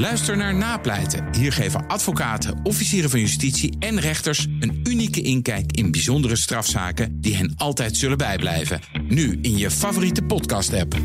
Luister 0.00 0.36
naar 0.36 0.54
Napleiten. 0.54 1.34
Hier 1.34 1.52
geven 1.52 1.86
advocaten, 1.86 2.60
officieren 2.62 3.10
van 3.10 3.20
justitie 3.20 3.76
en 3.78 4.00
rechters 4.00 4.46
een 4.60 4.80
unieke 4.84 5.20
inkijk 5.22 5.72
in 5.72 5.90
bijzondere 5.90 6.36
strafzaken 6.36 7.20
die 7.20 7.36
hen 7.36 7.54
altijd 7.56 7.96
zullen 7.96 8.18
bijblijven. 8.18 8.80
Nu 9.02 9.38
in 9.42 9.58
je 9.58 9.70
favoriete 9.70 10.22
podcast-app. 10.22 10.96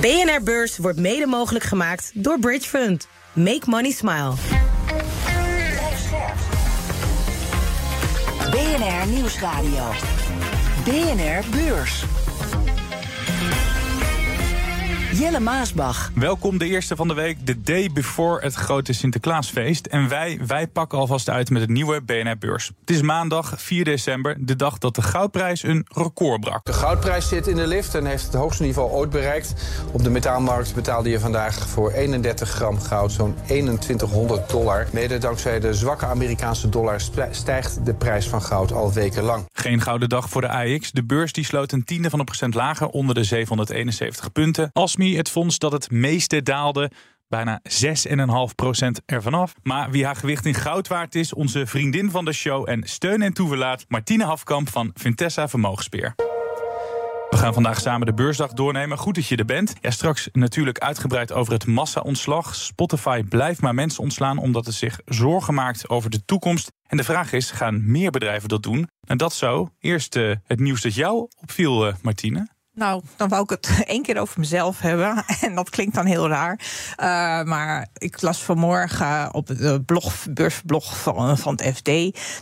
BNR 0.00 0.42
Beurs 0.44 0.76
wordt 0.76 0.98
mede 0.98 1.26
mogelijk 1.26 1.64
gemaakt 1.64 2.10
door 2.14 2.38
Bridge 2.38 2.68
Fund. 2.68 3.08
Make 3.32 3.62
money 3.64 3.90
smile. 3.90 4.32
BNR 8.50 9.06
Nieuwsradio. 9.08 9.90
BNR 10.84 11.44
Beurs. 11.50 12.04
Jelle 15.12 15.40
Maasbach. 15.40 16.10
Welkom 16.14 16.58
de 16.58 16.66
eerste 16.66 16.96
van 16.96 17.08
de 17.08 17.14
week, 17.14 17.46
de 17.46 17.60
day 17.60 17.90
before 17.92 18.42
het 18.42 18.54
grote 18.54 18.92
Sinterklaasfeest. 18.92 19.86
En 19.86 20.08
wij, 20.08 20.40
wij 20.46 20.66
pakken 20.66 20.98
alvast 20.98 21.30
uit 21.30 21.50
met 21.50 21.60
het 21.60 21.70
nieuwe 21.70 22.02
BNR 22.02 22.38
Beurs. 22.38 22.70
Het 22.80 22.90
is 22.90 23.02
maandag 23.02 23.54
4 23.56 23.84
december, 23.84 24.36
de 24.38 24.56
dag 24.56 24.78
dat 24.78 24.94
de 24.94 25.02
goudprijs 25.02 25.62
een 25.62 25.86
record 25.88 26.40
brak. 26.40 26.64
De 26.64 26.72
goudprijs 26.72 27.28
zit 27.28 27.46
in 27.46 27.56
de 27.56 27.66
lift 27.66 27.94
en 27.94 28.06
heeft 28.06 28.24
het 28.24 28.34
hoogste 28.34 28.62
niveau 28.62 28.90
ooit 28.90 29.10
bereikt. 29.10 29.54
Op 29.92 30.02
de 30.02 30.10
metaalmarkt 30.10 30.74
betaalde 30.74 31.08
je 31.08 31.20
vandaag 31.20 31.68
voor 31.68 31.92
31 31.92 32.48
gram 32.48 32.80
goud 32.80 33.12
zo'n 33.12 33.34
2100 33.44 34.50
dollar. 34.50 34.88
Mede 34.92 35.18
dankzij 35.18 35.60
de 35.60 35.74
zwakke 35.74 36.06
Amerikaanse 36.06 36.68
dollar 36.68 37.00
stijgt 37.30 37.86
de 37.86 37.94
prijs 37.94 38.28
van 38.28 38.42
goud 38.42 38.72
al 38.72 38.92
wekenlang. 38.92 39.44
Geen 39.52 39.80
gouden 39.80 40.08
dag 40.08 40.28
voor 40.28 40.40
de 40.40 40.48
AX. 40.48 40.90
De 40.92 41.04
beurs 41.04 41.32
die 41.32 41.44
sloot 41.44 41.72
een 41.72 41.84
tiende 41.84 42.10
van 42.10 42.18
een 42.18 42.24
procent 42.24 42.54
lager 42.54 42.88
onder 42.88 43.14
de 43.14 43.24
771 43.24 44.32
punten. 44.32 44.70
Als 44.72 44.96
het 45.16 45.28
fonds 45.28 45.58
dat 45.58 45.72
het 45.72 45.90
meeste 45.90 46.42
daalde. 46.42 46.90
Bijna 47.28 47.60
6,5% 47.62 49.04
ervan 49.06 49.34
af. 49.34 49.54
Maar 49.62 49.90
wie 49.90 50.04
haar 50.04 50.16
gewicht 50.16 50.46
in 50.46 50.54
goud 50.54 50.88
waard 50.88 51.14
is, 51.14 51.34
onze 51.34 51.66
vriendin 51.66 52.10
van 52.10 52.24
de 52.24 52.32
show 52.32 52.68
en 52.68 52.82
steun 52.84 53.22
en 53.22 53.32
toeverlaat, 53.32 53.84
Martine 53.88 54.24
Hafkamp 54.24 54.68
van 54.68 54.90
Vintessa 54.94 55.48
Vermogensbeheer. 55.48 56.14
We 57.32 57.38
gaan 57.38 57.54
vandaag 57.54 57.80
samen 57.80 58.06
de 58.06 58.14
beursdag 58.14 58.52
doornemen. 58.52 58.98
Goed 58.98 59.14
dat 59.14 59.26
je 59.26 59.36
er 59.36 59.44
bent. 59.44 59.74
Ja, 59.80 59.90
straks 59.90 60.28
natuurlijk 60.32 60.78
uitgebreid 60.78 61.32
over 61.32 61.52
het 61.52 61.66
massa-ontslag. 61.66 62.54
Spotify 62.54 63.22
blijft 63.22 63.60
maar 63.60 63.74
mensen 63.74 64.02
ontslaan 64.02 64.38
omdat 64.38 64.66
het 64.66 64.74
zich 64.74 65.00
zorgen 65.04 65.54
maakt 65.54 65.88
over 65.88 66.10
de 66.10 66.24
toekomst. 66.24 66.72
En 66.86 66.96
de 66.96 67.04
vraag 67.04 67.32
is, 67.32 67.50
gaan 67.50 67.90
meer 67.90 68.10
bedrijven 68.10 68.48
dat 68.48 68.62
doen? 68.62 68.88
En 69.06 69.16
dat 69.16 69.32
zo. 69.32 69.68
Eerst 69.80 70.16
uh, 70.16 70.34
het 70.44 70.60
nieuws 70.60 70.80
dat 70.80 70.94
jou 70.94 71.28
opviel, 71.40 71.88
uh, 71.88 71.94
Martine. 72.02 72.48
Nou, 72.74 73.02
dan 73.16 73.28
wou 73.28 73.42
ik 73.42 73.50
het 73.50 73.70
één 73.84 74.02
keer 74.02 74.20
over 74.20 74.40
mezelf 74.40 74.80
hebben. 74.80 75.24
En 75.40 75.54
dat 75.54 75.70
klinkt 75.70 75.94
dan 75.94 76.06
heel 76.06 76.28
raar. 76.28 76.60
Uh, 77.00 77.42
maar 77.42 77.88
ik 77.98 78.22
las 78.22 78.42
vanmorgen 78.42 79.34
op 79.34 79.46
de 79.46 79.82
blog, 79.86 80.26
beursblog 80.30 80.98
van, 80.98 81.38
van 81.38 81.58
het 81.62 81.76
FD... 81.76 81.90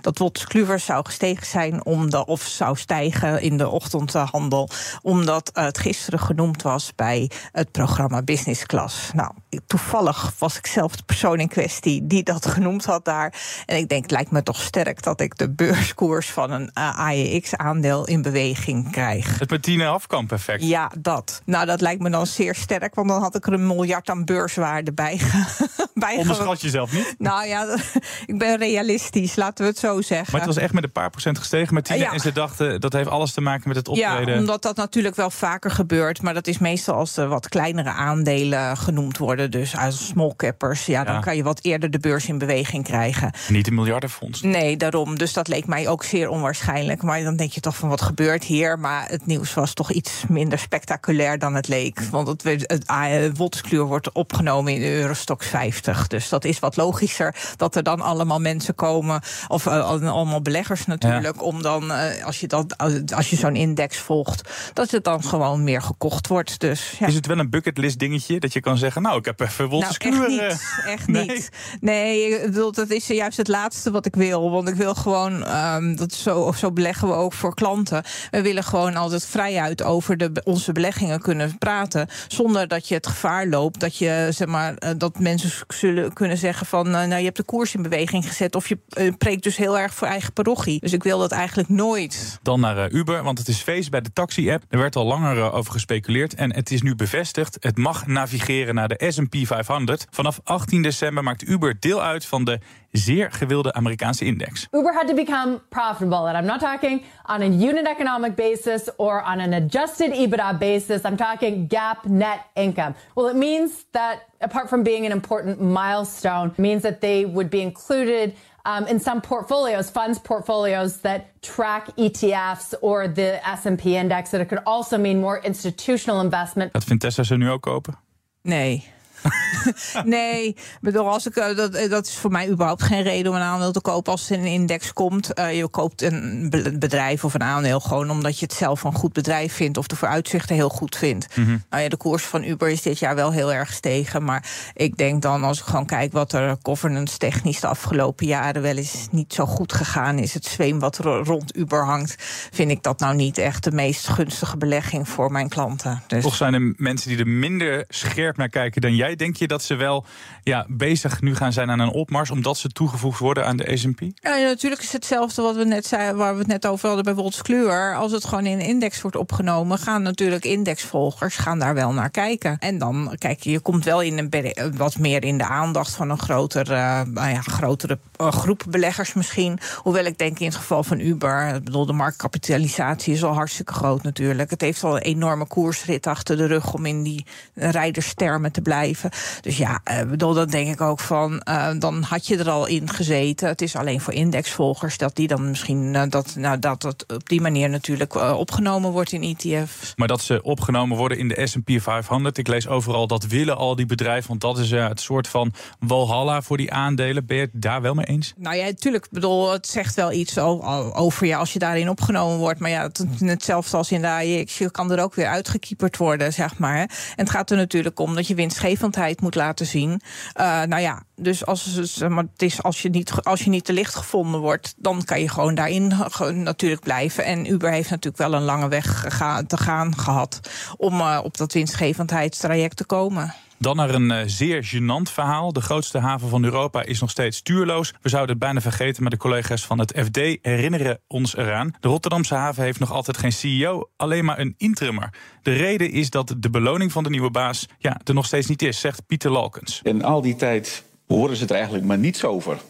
dat 0.01 0.19
Wolters 0.19 0.47
Kluwer 0.47 0.79
zou 0.79 1.05
gestegen 1.05 1.47
zijn 1.47 1.85
omdat, 1.85 2.27
of 2.27 2.43
zou 2.43 2.77
stijgen 2.77 3.43
in 3.43 3.57
de 3.57 3.69
ochtendhandel... 3.69 4.69
omdat 5.03 5.51
het 5.53 5.79
gisteren 5.79 6.19
genoemd 6.19 6.63
was 6.63 6.95
bij 6.95 7.31
het 7.53 7.71
programma 7.71 8.23
Business 8.23 8.67
Class. 8.67 9.11
Nou, 9.13 9.33
toevallig 9.67 10.33
was 10.39 10.59
ik 10.59 10.67
zelf 10.67 10.97
de 10.97 11.03
persoon 11.03 11.41
in 11.41 11.49
kwestie 11.49 12.07
die 12.07 12.23
dat 12.23 12.47
genoemd 12.47 12.85
had 12.85 13.05
daar. 13.05 13.35
En 13.67 13.77
ik 13.77 13.89
denk, 13.89 14.03
het 14.03 14.11
lijkt 14.11 14.31
me 14.31 14.43
toch 14.43 14.61
sterk 14.61 15.03
dat 15.03 15.21
ik 15.21 15.39
de 15.39 15.51
beurskoers 15.51 16.31
van 16.31 16.51
een 16.51 16.73
AEX-aandeel 16.73 18.07
in 18.07 18.23
beweging 18.23 18.91
krijg. 18.91 19.39
Het 19.39 19.51
Martine 19.51 19.87
afkan 19.87 20.20
perfect. 20.27 20.65
Ja, 20.65 20.91
dat. 20.99 21.43
Nou, 21.45 21.67
dat 21.67 21.81
lijkt 21.81 22.03
me 22.03 22.11
dan 22.11 22.27
zeer 22.27 22.55
sterk, 22.55 22.95
want 22.95 23.09
dan 23.09 23.21
had 23.21 23.35
ik 23.35 23.47
er 23.47 23.53
een 23.53 23.67
miljard 23.67 24.11
aan 24.11 24.25
beurswaarde 24.25 24.93
bij. 24.93 25.21
bij 25.95 26.17
Onderschat 26.17 26.61
jezelf 26.61 26.93
niet? 26.93 27.15
Nou 27.19 27.47
ja, 27.47 27.77
ik 28.27 28.39
ben 28.39 28.59
realistisch, 28.59 29.37
laten 29.37 29.65
we 29.65 29.71
het 29.71 29.79
zo 29.79 30.01
zeggen. 30.01 30.29
Maar 30.31 30.41
het 30.41 30.55
was 30.55 30.63
echt 30.63 30.73
met 30.73 30.85
een 30.85 30.93
paar 30.93 31.11
procent 31.11 31.39
gestegen 31.39 31.75
met 31.75 31.89
ja. 31.89 32.13
En 32.13 32.21
ze 32.21 32.33
dachten, 32.33 32.81
dat 32.81 32.93
heeft 32.93 33.09
alles 33.09 33.33
te 33.33 33.41
maken 33.41 33.69
met 33.69 33.77
het 33.77 33.89
optreden. 33.89 34.35
Ja, 34.35 34.41
omdat 34.41 34.63
dat 34.63 34.77
natuurlijk 34.77 35.17
wel 35.17 35.31
vaker 35.31 35.71
gebeurt. 35.71 36.23
Maar 36.23 36.35
dat 36.35 36.47
is 36.47 36.59
meestal 36.59 36.95
als 36.95 37.17
er 37.17 37.29
wat 37.29 37.49
kleinere 37.49 37.91
aandelen 37.91 38.77
genoemd 38.77 39.19
worden. 39.19 39.51
Dus 39.51 39.77
als 39.77 40.07
small 40.07 40.33
cappers, 40.37 40.87
ja, 40.87 41.05
dan 41.05 41.21
kan 41.21 41.37
je 41.37 41.43
wat 41.43 41.59
eerder 41.63 41.91
de 41.91 41.99
beurs 41.99 42.27
in 42.27 42.39
beweging 42.39 42.85
krijgen. 42.85 43.33
Niet 43.49 43.67
een 43.67 43.75
miljardenfonds. 43.75 44.43
Nee, 44.43 44.77
daarom. 44.77 45.19
Dus 45.19 45.33
dat 45.33 45.49
leek 45.49 45.67
mij 45.67 45.89
ook 45.89 46.05
zeer 46.05 46.29
onwaarschijnlijk. 46.29 47.03
Maar 47.03 47.23
dan 47.23 47.37
denk 47.37 47.53
je 47.53 47.61
toch 47.61 47.77
van, 47.77 47.89
wat 47.89 48.03
gebeurt 48.03 48.45
hier? 48.45 48.79
Maar 48.79 49.09
het 49.09 49.27
nieuws 49.27 49.55
was 49.55 49.75
toch 49.75 49.93
iets 49.93 50.10
minder 50.29 50.59
spectaculair 50.59 51.39
dan 51.39 51.55
het 51.55 51.69
leek. 51.69 52.01
Want 52.01 52.29
het, 52.29 52.43
het, 52.43 52.85
het 52.87 53.39
wordt 53.71 54.13
opgenomen 54.13 54.73
in 54.73 54.81
de 54.81 54.93
Eurostox 54.93 55.47
50. 55.47 56.07
Dus 56.07 56.29
dat 56.29 56.45
is 56.45 56.59
wat 56.59 56.77
logischer 56.77 57.35
dat 57.57 57.77
er 57.77 57.83
dan 57.83 58.01
allemaal 58.01 58.41
mensen 58.41 58.75
komen, 58.75 59.21
of 59.49 59.67
uh, 59.67 59.91
allemaal 59.91 60.43
beleggers 60.43 60.87
natuurlijk, 60.87 61.43
om 61.43 61.63
dan, 61.63 61.91
uh, 61.91 62.25
als 62.25 62.41
je, 62.41 62.47
dat, 62.47 62.79
als 63.15 63.31
je 63.31 63.37
zo'n 63.37 63.57
index 63.57 63.99
volgt, 63.99 64.51
dat 64.73 64.91
het 64.91 65.05
dan 65.05 65.23
gewoon 65.25 65.65
meer 65.65 65.83
gekocht 65.83 66.27
wordt. 66.27 66.61
Dus, 66.61 66.95
ja. 66.99 67.07
Is 67.07 67.15
het 67.15 67.27
wel 67.27 67.39
een 67.39 67.51
bucketlist 67.51 67.99
dingetje 67.99 68.41
dat 68.41 68.53
je 68.53 68.61
kan 68.61 68.79
zeggen, 68.79 69.03
nou, 69.03 69.19
ik 69.19 69.25
heb 69.25 69.41
even 69.41 69.69
Wolters 69.69 69.99
nou, 69.99 70.15
echt 70.15 70.29
niet, 70.29 70.85
echt 70.87 71.07
nee. 71.17 71.27
niet. 71.27 71.49
Nee, 71.81 72.51
dat 72.51 72.91
is 72.91 73.07
juist 73.07 73.37
het 73.37 73.49
laatste 73.49 73.91
wat 73.91 74.07
ik 74.07 74.15
wil. 74.15 74.51
Want 74.51 74.69
ik 74.69 74.75
wil 74.75 74.95
gewoon, 74.95 75.57
um, 75.57 75.97
dat 75.97 76.13
zo, 76.13 76.53
zo 76.57 76.73
beleggen 76.73 77.09
we 77.09 77.15
ook 77.15 77.33
voor 77.33 77.55
klanten. 77.55 78.03
We 78.31 78.43
willen 78.43 78.65
gewoon 78.65 78.97
altijd 78.97 79.27
vrijuit 79.27 79.83
over 79.83 80.00
over 80.01 80.17
de, 80.17 80.41
onze 80.45 80.73
beleggingen 80.73 81.21
kunnen 81.21 81.59
praten. 81.59 82.09
Zonder 82.29 82.69
dat 82.69 82.89
je 82.89 82.95
het 82.95 83.07
gevaar 83.07 83.47
loopt 83.47 83.81
dat, 83.81 83.97
je, 83.97 84.29
zeg 84.31 84.49
maar, 84.49 84.75
eh, 84.75 84.91
dat 84.97 85.19
mensen 85.19 85.51
zullen 85.69 86.13
kunnen 86.13 86.37
zeggen 86.37 86.67
van 86.67 86.87
eh, 86.87 86.93
nou 86.93 87.15
je 87.15 87.25
hebt 87.25 87.37
de 87.37 87.43
koers 87.43 87.75
in 87.75 87.83
beweging 87.83 88.29
gezet. 88.29 88.55
Of 88.55 88.69
je 88.69 88.79
uh, 88.99 89.13
preekt 89.19 89.43
dus 89.43 89.57
heel 89.57 89.79
erg 89.79 89.95
voor 89.95 90.09
eigen 90.09 90.33
parochie. 90.33 90.81
Dus 90.81 90.93
ik 90.93 91.03
wil 91.03 91.19
dat 91.19 91.33
eigenlijk 91.33 91.69
nooit. 91.69 92.39
Dan 92.43 92.61
naar 92.61 92.91
Uber, 92.91 93.23
want 93.23 93.39
het 93.39 93.49
is 93.49 93.63
feest 93.63 93.91
bij 93.91 94.01
de 94.01 94.13
taxi-app. 94.13 94.65
Er 94.69 94.79
werd 94.79 94.97
al 94.97 95.07
langer 95.07 95.53
over 95.53 95.73
gespeculeerd. 95.73 96.35
En 96.35 96.55
het 96.55 96.71
is 96.71 96.83
nu 96.83 96.95
bevestigd. 96.95 97.57
Het 97.61 97.77
mag 97.77 98.07
navigeren 98.07 98.75
naar 98.75 98.89
de 98.89 99.13
SP 99.17 99.35
500. 99.43 100.07
Vanaf 100.11 100.41
18 100.45 100.83
december 100.83 101.23
maakt 101.23 101.49
Uber 101.49 101.77
deel 101.81 102.03
uit 102.03 102.27
van 102.27 102.45
de 102.45 102.59
zeer 102.91 103.33
gewilde 103.33 103.73
Amerikaanse 103.73 104.25
index. 104.25 104.67
Uber 104.73 104.93
had 104.93 105.09
to 105.09 105.15
become 105.15 105.61
profitable. 105.69 106.27
And 106.27 106.37
I'm 106.37 106.47
not 106.47 106.61
talking 106.61 107.03
on 107.25 107.43
a 107.43 107.47
unit 107.47 107.87
economic 107.87 108.35
basis 108.35 108.89
or 108.97 109.23
on 109.23 109.41
an 109.41 109.53
adjusted 109.53 110.13
EBITDA 110.13 110.59
basis. 110.59 111.05
I'm 111.05 111.17
talking 111.17 111.69
GAAP 111.69 112.05
net 112.05 112.41
income. 112.55 112.95
Well, 113.15 113.29
it 113.29 113.37
means 113.37 113.85
that 113.93 114.19
apart 114.41 114.69
from 114.69 114.83
being 114.83 115.07
an 115.07 115.13
important 115.13 115.61
milestone, 115.61 116.53
means 116.57 116.83
that 116.83 117.01
they 117.01 117.25
would 117.25 117.49
be 117.49 117.61
included 117.61 118.35
um, 118.65 118.87
in 118.87 119.01
some 119.01 119.21
portfolios, 119.21 119.91
funds 119.91 120.19
portfolios 120.19 121.01
that 121.01 121.41
track 121.43 121.97
ETFs 121.97 122.75
or 122.81 123.09
the 123.09 123.47
S&P 123.49 123.97
index. 123.97 124.31
That 124.31 124.41
it 124.41 124.49
could 124.49 124.63
also 124.65 124.99
mean 124.99 125.21
more 125.21 125.41
institutional 125.45 126.21
investment. 126.21 126.73
Dat 126.73 126.85
vindt 126.85 127.03
Tessa 127.03 127.23
ze 127.23 127.37
nu 127.37 127.51
ook 127.51 127.61
kopen? 127.61 127.99
Nee. 128.43 128.85
nee, 130.05 130.57
bedoel, 130.81 131.09
als 131.09 131.27
ik, 131.27 131.37
eh, 131.37 131.57
dat, 131.57 131.75
eh, 131.75 131.91
dat 131.91 132.07
is 132.07 132.17
voor 132.17 132.31
mij 132.31 132.49
überhaupt 132.49 132.83
geen 132.83 133.03
reden 133.03 133.33
om 133.33 133.37
een 133.37 133.45
aandeel 133.45 133.73
te 133.73 133.81
kopen 133.81 134.13
als 134.13 134.31
er 134.31 134.39
een 134.39 134.45
index 134.45 134.93
komt. 134.93 135.39
Uh, 135.39 135.57
je 135.57 135.69
koopt 135.69 136.03
een 136.03 136.47
bedrijf 136.79 137.25
of 137.25 137.35
een 137.35 137.43
aandeel 137.43 137.81
gewoon 137.81 138.11
omdat 138.11 138.39
je 138.39 138.45
het 138.45 138.55
zelf 138.55 138.85
een 138.85 138.93
goed 138.93 139.13
bedrijf 139.13 139.53
vindt 139.53 139.79
of 139.79 139.87
de 139.87 139.97
vooruitzichten 139.97 140.55
heel 140.55 140.69
goed 140.69 140.97
vindt. 140.97 141.37
Mm 141.37 141.45
-hmm. 141.45 141.63
nou 141.71 141.83
ja, 141.83 141.89
de 141.89 141.97
koers 141.97 142.23
van 142.23 142.45
Uber 142.45 142.69
is 142.69 142.83
dit 142.83 142.99
jaar 142.99 143.15
wel 143.15 143.33
heel 143.33 143.53
erg 143.53 143.69
gestegen. 143.69 144.25
Maar 144.25 144.45
ik 144.75 144.97
denk 144.97 145.23
dan, 145.23 145.45
als 145.45 145.59
ik 145.59 145.65
gewoon 145.65 145.87
kijk 145.87 146.13
wat 146.13 146.33
er 146.33 146.57
governance 146.63 147.19
technisch 147.19 147.61
de 147.61 147.67
afgelopen 147.67 148.27
jaren 148.27 148.63
wel 148.63 148.77
eens 148.77 149.09
niet 149.11 149.35
zo 149.35 149.47
goed 149.47 149.73
gegaan 149.73 150.19
is, 150.19 150.35
het 150.35 150.45
zweem 150.45 150.79
wat 150.79 150.99
rond 150.99 151.57
Uber 151.57 151.85
hangt, 151.85 152.15
vind 152.53 152.71
ik 152.71 152.83
dat 152.83 153.01
nou 153.01 153.15
niet 153.15 153.39
echt 153.39 153.65
de 153.65 153.73
meest 153.73 154.09
gunstige 154.09 154.57
belegging 154.57 155.09
voor 155.09 155.33
mijn 155.33 155.49
klanten. 155.49 156.03
Dus... 156.07 156.23
Toch 156.23 156.35
zijn 156.35 156.55
er 156.55 156.75
mensen 156.77 157.09
die 157.09 157.19
er 157.19 157.29
minder 157.29 157.85
scherp 157.89 158.37
naar 158.37 158.49
kijken 158.49 158.81
dan 158.81 158.95
jij 158.95 159.10
Denk 159.17 159.37
je 159.37 159.47
dat 159.47 159.63
ze 159.63 159.75
wel 159.75 160.05
ja, 160.43 160.67
bezig 160.69 161.21
nu 161.21 161.35
gaan 161.35 161.53
zijn 161.53 161.71
aan 161.71 161.79
een 161.79 161.91
opmars... 161.91 162.31
omdat 162.31 162.59
ze 162.59 162.69
toegevoegd 162.69 163.19
worden 163.19 163.47
aan 163.47 163.57
de 163.57 163.77
S&P? 163.77 164.01
Ja, 164.15 164.37
natuurlijk 164.37 164.83
is 164.83 164.93
hetzelfde 164.93 165.43
wat 165.43 165.57
we 165.57 165.65
net 165.65 165.87
zeiden, 165.87 166.17
waar 166.17 166.33
we 166.33 166.39
het 166.39 166.49
net 166.49 166.67
over 166.67 166.89
hadden 166.89 167.15
bij 167.15 167.31
Kluwer. 167.43 167.97
Als 167.97 168.13
het 168.13 168.25
gewoon 168.25 168.47
in 168.47 168.61
een 168.61 168.67
index 168.67 169.01
wordt 169.01 169.17
opgenomen... 169.17 169.79
gaan 169.79 170.03
natuurlijk 170.03 170.45
indexvolgers 170.45 171.37
gaan 171.37 171.59
daar 171.59 171.75
wel 171.75 171.93
naar 171.93 172.11
kijken. 172.11 172.59
En 172.59 172.79
dan, 172.79 173.15
kijk, 173.19 173.43
je 173.43 173.61
komt 173.61 173.85
wel 173.85 174.03
in 174.03 174.19
een, 174.19 174.77
wat 174.77 174.99
meer 174.99 175.25
in 175.25 175.39
de 175.39 175.47
aandacht... 175.47 175.95
van 175.95 176.11
een 176.11 176.19
groter, 176.19 176.71
uh, 176.71 177.03
ja, 177.15 177.41
grotere 177.41 177.99
groep 178.21 178.63
beleggers 178.69 179.13
misschien. 179.13 179.59
Hoewel 179.77 180.05
ik 180.05 180.19
denk 180.19 180.39
in 180.39 180.47
het 180.47 180.57
geval 180.57 180.83
van 180.83 181.01
Uber... 181.01 181.55
Ik 181.55 181.65
bedoel, 181.65 181.87
de 181.87 181.93
marktkapitalisatie 181.93 183.15
is 183.15 183.25
al 183.25 183.35
hartstikke 183.35 183.73
groot 183.73 184.03
natuurlijk. 184.03 184.51
Het 184.51 184.61
heeft 184.61 184.85
al 184.85 184.97
een 184.97 185.03
enorme 185.03 185.47
koersrit 185.47 186.07
achter 186.07 186.37
de 186.37 186.47
rug... 186.47 186.75
om 186.75 186.87
in 186.87 187.03
die 187.03 187.27
rijderstermen 187.55 188.53
te 188.53 188.61
blijven. 188.61 189.11
Dus 189.41 189.57
ja, 189.57 189.81
uh, 189.91 190.03
bedoel, 190.03 190.35
dan 190.35 190.49
denk 190.49 190.69
ik 190.69 190.81
ook 190.81 191.01
van, 191.01 191.43
uh, 191.49 191.71
dan 191.79 192.03
had 192.03 192.27
je 192.27 192.37
er 192.37 192.51
al 192.51 192.67
in 192.67 192.89
gezeten. 192.89 193.49
Het 193.49 193.63
is 193.63 193.77
alleen 193.77 194.01
voor 194.01 194.13
indexvolgers 194.13 194.99
dat 194.99 195.17
die 195.17 195.29
dan 195.29 195.49
misschien 195.49 196.09
dat, 196.09 196.35
nou, 196.37 196.59
dat 196.59 196.83
het 196.83 197.13
op 197.13 197.29
die 197.29 197.41
manier 197.41 197.71
natuurlijk 197.71 198.15
opgenomen 198.15 198.91
wordt 198.91 199.13
in 199.13 199.23
ETF's. 199.23 199.93
Maar 199.97 200.09
dat 200.09 200.21
ze 200.21 200.43
opgenomen 200.43 200.97
worden 200.97 201.19
in 201.19 201.29
de 201.29 201.47
S&P 201.47 201.71
500. 201.83 202.39
Ik 202.39 202.49
lees 202.49 202.69
overal 202.69 203.07
dat 203.07 203.27
willen 203.27 203.57
al 203.57 203.77
die 203.77 203.87
bedrijven, 203.87 204.29
want 204.29 204.41
dat 204.41 204.59
is 204.59 204.71
het 204.71 205.01
soort 205.01 205.29
van 205.29 205.53
walhalla 205.79 206.43
voor 206.43 206.57
die 206.57 206.73
aandelen. 206.73 207.27
Ben 207.27 207.37
je 207.37 207.49
daar 207.53 207.83
wel 207.83 207.95
mee 207.95 208.07
Nou 208.37 208.57
ja, 208.57 208.65
natuurlijk. 208.65 209.07
bedoel, 209.11 209.53
het 209.53 209.67
zegt 209.67 209.95
wel 209.95 210.13
iets 210.13 210.39
over 210.39 211.27
je 211.27 211.37
als 211.37 211.53
je 211.53 211.59
daarin 211.59 211.89
opgenomen 211.89 212.39
wordt. 212.39 212.61
Maar 212.61 212.71
ja, 212.71 212.83
het 212.83 213.05
hetzelfde 213.19 213.77
als 213.77 213.93
in 213.93 214.01
de 214.01 214.09
AX. 214.09 214.59
Je 214.59 214.71
kan 214.71 214.93
er 214.93 215.03
ook 215.03 215.15
weer 215.15 215.29
uitgekieperd 215.29 215.97
worden, 215.97 216.33
zeg 216.33 216.59
maar. 216.59 216.79
En 216.81 216.89
het 217.17 217.31
gaat 217.31 217.51
er 217.51 217.57
natuurlijk 217.57 217.99
om 217.99 218.15
dat 218.15 218.27
je 218.27 218.35
winstgevendheid 218.35 219.21
moet 219.21 219.35
laten 219.35 219.67
zien. 219.67 219.91
Uh, 219.91 220.63
nou 220.63 220.81
ja, 220.81 221.03
dus 221.17 221.47
als, 221.47 221.99
maar 222.09 222.25
het 222.33 222.43
is, 222.43 222.63
als, 222.63 222.83
je 222.83 222.89
niet, 222.89 223.13
als 223.23 223.45
je 223.45 223.51
niet 223.51 223.65
te 223.65 223.73
licht 223.73 223.95
gevonden 223.95 224.41
wordt, 224.41 224.75
dan 224.77 225.05
kan 225.05 225.21
je 225.21 225.29
gewoon 225.29 225.55
daarin 225.55 225.93
natuurlijk 226.33 226.83
blijven. 226.83 227.25
En 227.25 227.51
Uber 227.51 227.73
heeft 227.73 227.91
natuurlijk 227.91 228.31
wel 228.31 228.35
een 228.35 228.43
lange 228.43 228.69
weg 228.69 229.05
te 229.47 229.57
gaan 229.57 229.99
gehad 229.99 230.41
om 230.77 231.01
uh, 231.01 231.21
op 231.23 231.37
dat 231.37 231.53
winstgevendheidstraject 231.53 232.77
te 232.77 232.85
komen. 232.85 233.35
Dan 233.61 233.77
naar 233.77 233.95
een 233.95 234.11
uh, 234.11 234.23
zeer 234.27 234.65
gênant 234.65 235.13
verhaal. 235.13 235.53
De 235.53 235.61
grootste 235.61 235.99
haven 235.99 236.29
van 236.29 236.45
Europa 236.45 236.83
is 236.83 237.01
nog 237.01 237.11
steeds 237.11 237.37
stuurloos. 237.37 237.95
We 238.03 238.09
zouden 238.09 238.31
het 238.31 238.45
bijna 238.45 238.61
vergeten, 238.61 239.03
maar 239.03 239.11
de 239.11 239.17
collega's 239.17 239.67
van 239.67 239.79
het 239.79 240.01
FD 240.05 240.17
herinneren 240.43 241.01
ons 241.07 241.37
eraan. 241.37 241.75
De 241.81 241.89
Rotterdamse 241.89 242.35
haven 242.35 242.63
heeft 242.63 242.79
nog 242.79 242.93
altijd 242.93 243.17
geen 243.17 243.33
CEO, 243.33 243.91
alleen 243.97 244.25
maar 244.25 244.39
een 244.39 244.55
interimmer. 244.57 245.15
De 245.43 245.53
reden 245.53 245.91
is 245.91 246.11
dat 246.11 246.35
de 246.39 246.51
beloning 246.51 246.93
van 246.93 247.03
de 247.03 247.11
nieuwe 247.11 247.31
baas 247.31 247.67
ja, 247.79 248.01
er 248.05 248.15
nog 248.15 248.27
steeds 248.27 248.47
niet 248.47 248.63
is, 248.63 248.81
zegt 248.81 249.07
Pieter 249.07 249.31
Lalkens. 249.31 249.81
In 249.83 250.05
al 250.05 250.21
die 250.21 250.37
tijd 250.37 250.85
horen 251.15 251.37
ze 251.37 251.43
het 251.43 251.51
er 251.51 251.57
eigenlijk 251.57 251.87
maar 251.87 251.99
niets 251.99 252.25
over. 252.25 252.61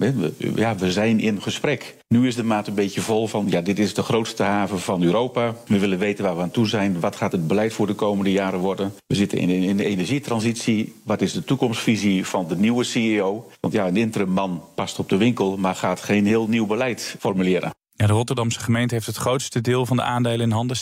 Ja, 0.55 0.77
we 0.77 0.93
zijn 0.93 1.21
in 1.21 1.43
gesprek. 1.43 1.97
Nu 2.09 2.27
is 2.27 2.35
de 2.35 2.45
maat 2.45 2.67
een 2.67 2.75
beetje 2.75 3.01
vol 3.01 3.27
van, 3.27 3.47
ja, 3.49 3.61
dit 3.61 3.79
is 3.79 3.95
de 3.95 4.03
grootste 4.03 4.43
haven 4.43 4.79
van 4.79 5.03
Europa. 5.03 5.55
We 5.67 5.79
willen 5.79 5.99
weten 5.99 6.25
waar 6.25 6.37
we 6.37 6.43
aan 6.43 6.51
toe 6.51 6.69
zijn. 6.69 7.01
Wat 7.01 7.17
gaat 7.17 7.33
het 7.33 7.47
beleid 7.47 7.73
voor 7.73 7.87
de 7.87 7.95
komende 7.95 8.33
jaren 8.33 8.59
worden? 8.59 8.93
We 9.07 9.15
zitten 9.15 9.39
in, 9.39 9.49
in 9.49 9.77
de 9.77 9.85
energietransitie. 9.85 10.95
Wat 11.03 11.21
is 11.21 11.33
de 11.33 11.45
toekomstvisie 11.45 12.27
van 12.27 12.49
de 12.49 12.57
nieuwe 12.57 12.85
CEO? 12.85 13.51
Want 13.61 13.75
ja, 13.75 13.87
een 13.87 13.97
interim 13.97 14.31
man 14.31 14.63
past 14.75 14.99
op 14.99 15.09
de 15.09 15.17
winkel, 15.17 15.57
maar 15.57 15.75
gaat 15.75 16.01
geen 16.01 16.27
heel 16.27 16.49
nieuw 16.49 16.67
beleid 16.67 17.17
formuleren. 17.19 17.71
Ja, 18.01 18.07
de 18.07 18.13
Rotterdamse 18.13 18.61
gemeente 18.61 18.95
heeft 18.95 19.07
het 19.07 19.17
grootste 19.17 19.61
deel 19.61 19.87
van 19.87 19.97
de 19.97 20.03
aandelen 20.03 20.41
in 20.41 20.51
handen, 20.51 20.77
70% 20.77 20.81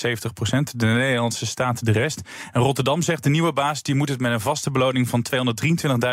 De 0.76 0.87
Nederlandse 0.87 1.47
staat 1.47 1.85
de 1.85 1.93
rest. 1.93 2.20
En 2.53 2.61
Rotterdam 2.61 3.03
zegt 3.03 3.23
de 3.23 3.29
nieuwe 3.29 3.53
baas 3.53 3.82
die 3.82 3.94
moet 3.94 4.09
het 4.09 4.20
met 4.20 4.32
een 4.32 4.41
vaste 4.41 4.70
beloning 4.70 5.09
van 5.09 5.26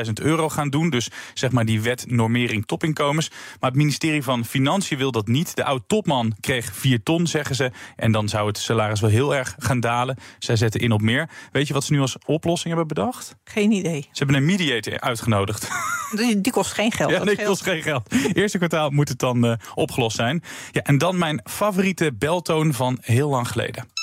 223.000 0.05 0.13
euro 0.13 0.49
gaan 0.49 0.69
doen. 0.69 0.89
Dus 0.89 1.09
zeg 1.33 1.51
maar 1.51 1.65
die 1.65 1.81
wet 1.81 2.05
normering 2.07 2.65
topinkomens. 2.65 3.29
Maar 3.59 3.69
het 3.69 3.79
ministerie 3.79 4.23
van 4.23 4.45
Financiën 4.45 4.97
wil 4.97 5.11
dat 5.11 5.27
niet. 5.27 5.55
De 5.55 5.63
oud-topman 5.63 6.35
kreeg 6.39 6.73
4 6.73 7.03
ton, 7.03 7.27
zeggen 7.27 7.55
ze. 7.55 7.71
En 7.95 8.11
dan 8.11 8.29
zou 8.29 8.47
het 8.47 8.57
salaris 8.57 8.99
wel 8.99 9.09
heel 9.09 9.35
erg 9.35 9.55
gaan 9.59 9.79
dalen. 9.79 10.17
Zij 10.39 10.55
zetten 10.55 10.81
in 10.81 10.91
op 10.91 11.01
meer. 11.01 11.29
Weet 11.51 11.67
je 11.67 11.73
wat 11.73 11.83
ze 11.83 11.93
nu 11.93 11.99
als 11.99 12.17
oplossing 12.25 12.75
hebben 12.75 12.95
bedacht? 12.95 13.35
Geen 13.43 13.71
idee. 13.71 14.01
Ze 14.01 14.23
hebben 14.23 14.35
een 14.35 14.45
mediator 14.45 14.99
uitgenodigd. 14.99 15.67
Die, 16.11 16.41
die 16.41 16.51
kost 16.51 16.71
geen 16.71 16.91
geld. 16.91 17.11
Ja, 17.11 17.23
die 17.23 17.43
kost 17.43 17.63
geen 17.63 17.81
geld. 17.81 18.13
Eerste 18.33 18.57
kwartaal 18.57 18.89
moet 18.89 19.09
het 19.09 19.19
dan 19.19 19.45
uh, 19.45 19.53
opgelost 19.73 20.15
zijn. 20.15 20.43
Ja, 20.71 20.81
en 20.81 20.94
dan 20.97 21.17
mijn 21.17 21.41
favoriete 21.43 22.13
beltoon 22.13 22.73
van 22.73 22.97
heel 23.01 23.29
lang 23.29 23.47
geleden. 23.47 23.93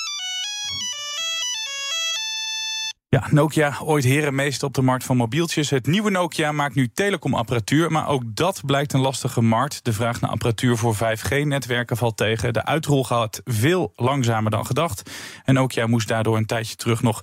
Ja, 3.13 3.27
Nokia, 3.31 3.77
ooit 3.83 4.03
herenmeester 4.03 4.67
op 4.67 4.73
de 4.73 4.81
markt 4.81 5.03
van 5.03 5.17
mobieltjes. 5.17 5.69
Het 5.69 5.87
nieuwe 5.87 6.09
Nokia 6.09 6.51
maakt 6.51 6.75
nu 6.75 6.89
telecomapparatuur, 6.93 7.91
maar 7.91 8.07
ook 8.07 8.23
dat 8.25 8.61
blijkt 8.65 8.93
een 8.93 8.99
lastige 8.99 9.41
markt. 9.41 9.85
De 9.85 9.93
vraag 9.93 10.21
naar 10.21 10.29
apparatuur 10.29 10.77
voor 10.77 10.95
5G-netwerken 10.95 11.97
valt 11.97 12.17
tegen. 12.17 12.53
De 12.53 12.65
uitrol 12.65 13.03
gaat 13.03 13.41
veel 13.45 13.91
langzamer 13.95 14.51
dan 14.51 14.65
gedacht. 14.65 15.11
En 15.43 15.53
Nokia 15.53 15.87
moest 15.87 16.07
daardoor 16.07 16.37
een 16.37 16.45
tijdje 16.45 16.75
terug 16.75 17.01
nog 17.01 17.21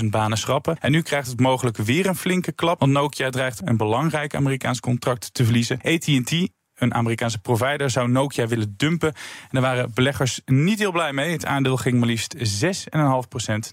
14.000 0.00 0.04
banen 0.10 0.38
schrappen. 0.38 0.78
En 0.80 0.90
nu 0.90 1.02
krijgt 1.02 1.28
het 1.28 1.40
mogelijk 1.40 1.76
weer 1.76 2.06
een 2.06 2.16
flinke 2.16 2.52
klap, 2.52 2.80
want 2.80 2.92
Nokia 2.92 3.30
dreigt 3.30 3.60
een 3.64 3.76
belangrijk 3.76 4.34
Amerikaans 4.34 4.80
contract 4.80 5.34
te 5.34 5.44
verliezen. 5.44 5.80
AT&T 5.82 6.48
een 6.84 6.94
Amerikaanse 6.94 7.38
provider 7.38 7.90
zou 7.90 8.08
Nokia 8.08 8.46
willen 8.46 8.74
dumpen. 8.76 9.08
En 9.14 9.48
daar 9.50 9.62
waren 9.62 9.90
beleggers 9.94 10.40
niet 10.44 10.78
heel 10.78 10.92
blij 10.92 11.12
mee. 11.12 11.32
Het 11.32 11.46
aandeel 11.46 11.76
ging 11.76 11.98
maar 11.98 12.08
liefst 12.08 12.36
6,5% 12.36 12.94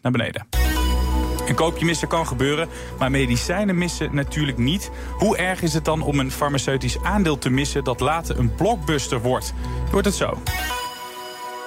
naar 0.01 0.11
beneden. 0.11 0.47
Een 1.47 1.55
koopje 1.55 1.85
missen 1.85 2.07
kan 2.07 2.27
gebeuren, 2.27 2.69
maar 2.99 3.11
medicijnen 3.11 3.77
missen 3.77 4.15
natuurlijk 4.15 4.57
niet. 4.57 4.91
Hoe 5.17 5.37
erg 5.37 5.61
is 5.61 5.73
het 5.73 5.85
dan 5.85 6.01
om 6.01 6.19
een 6.19 6.31
farmaceutisch 6.31 7.03
aandeel 7.03 7.37
te 7.37 7.49
missen 7.49 7.83
dat 7.83 7.99
later 7.99 8.39
een 8.39 8.55
blockbuster 8.55 9.21
wordt? 9.21 9.53
Wordt 9.91 10.05
het 10.05 10.15
zo? 10.15 10.41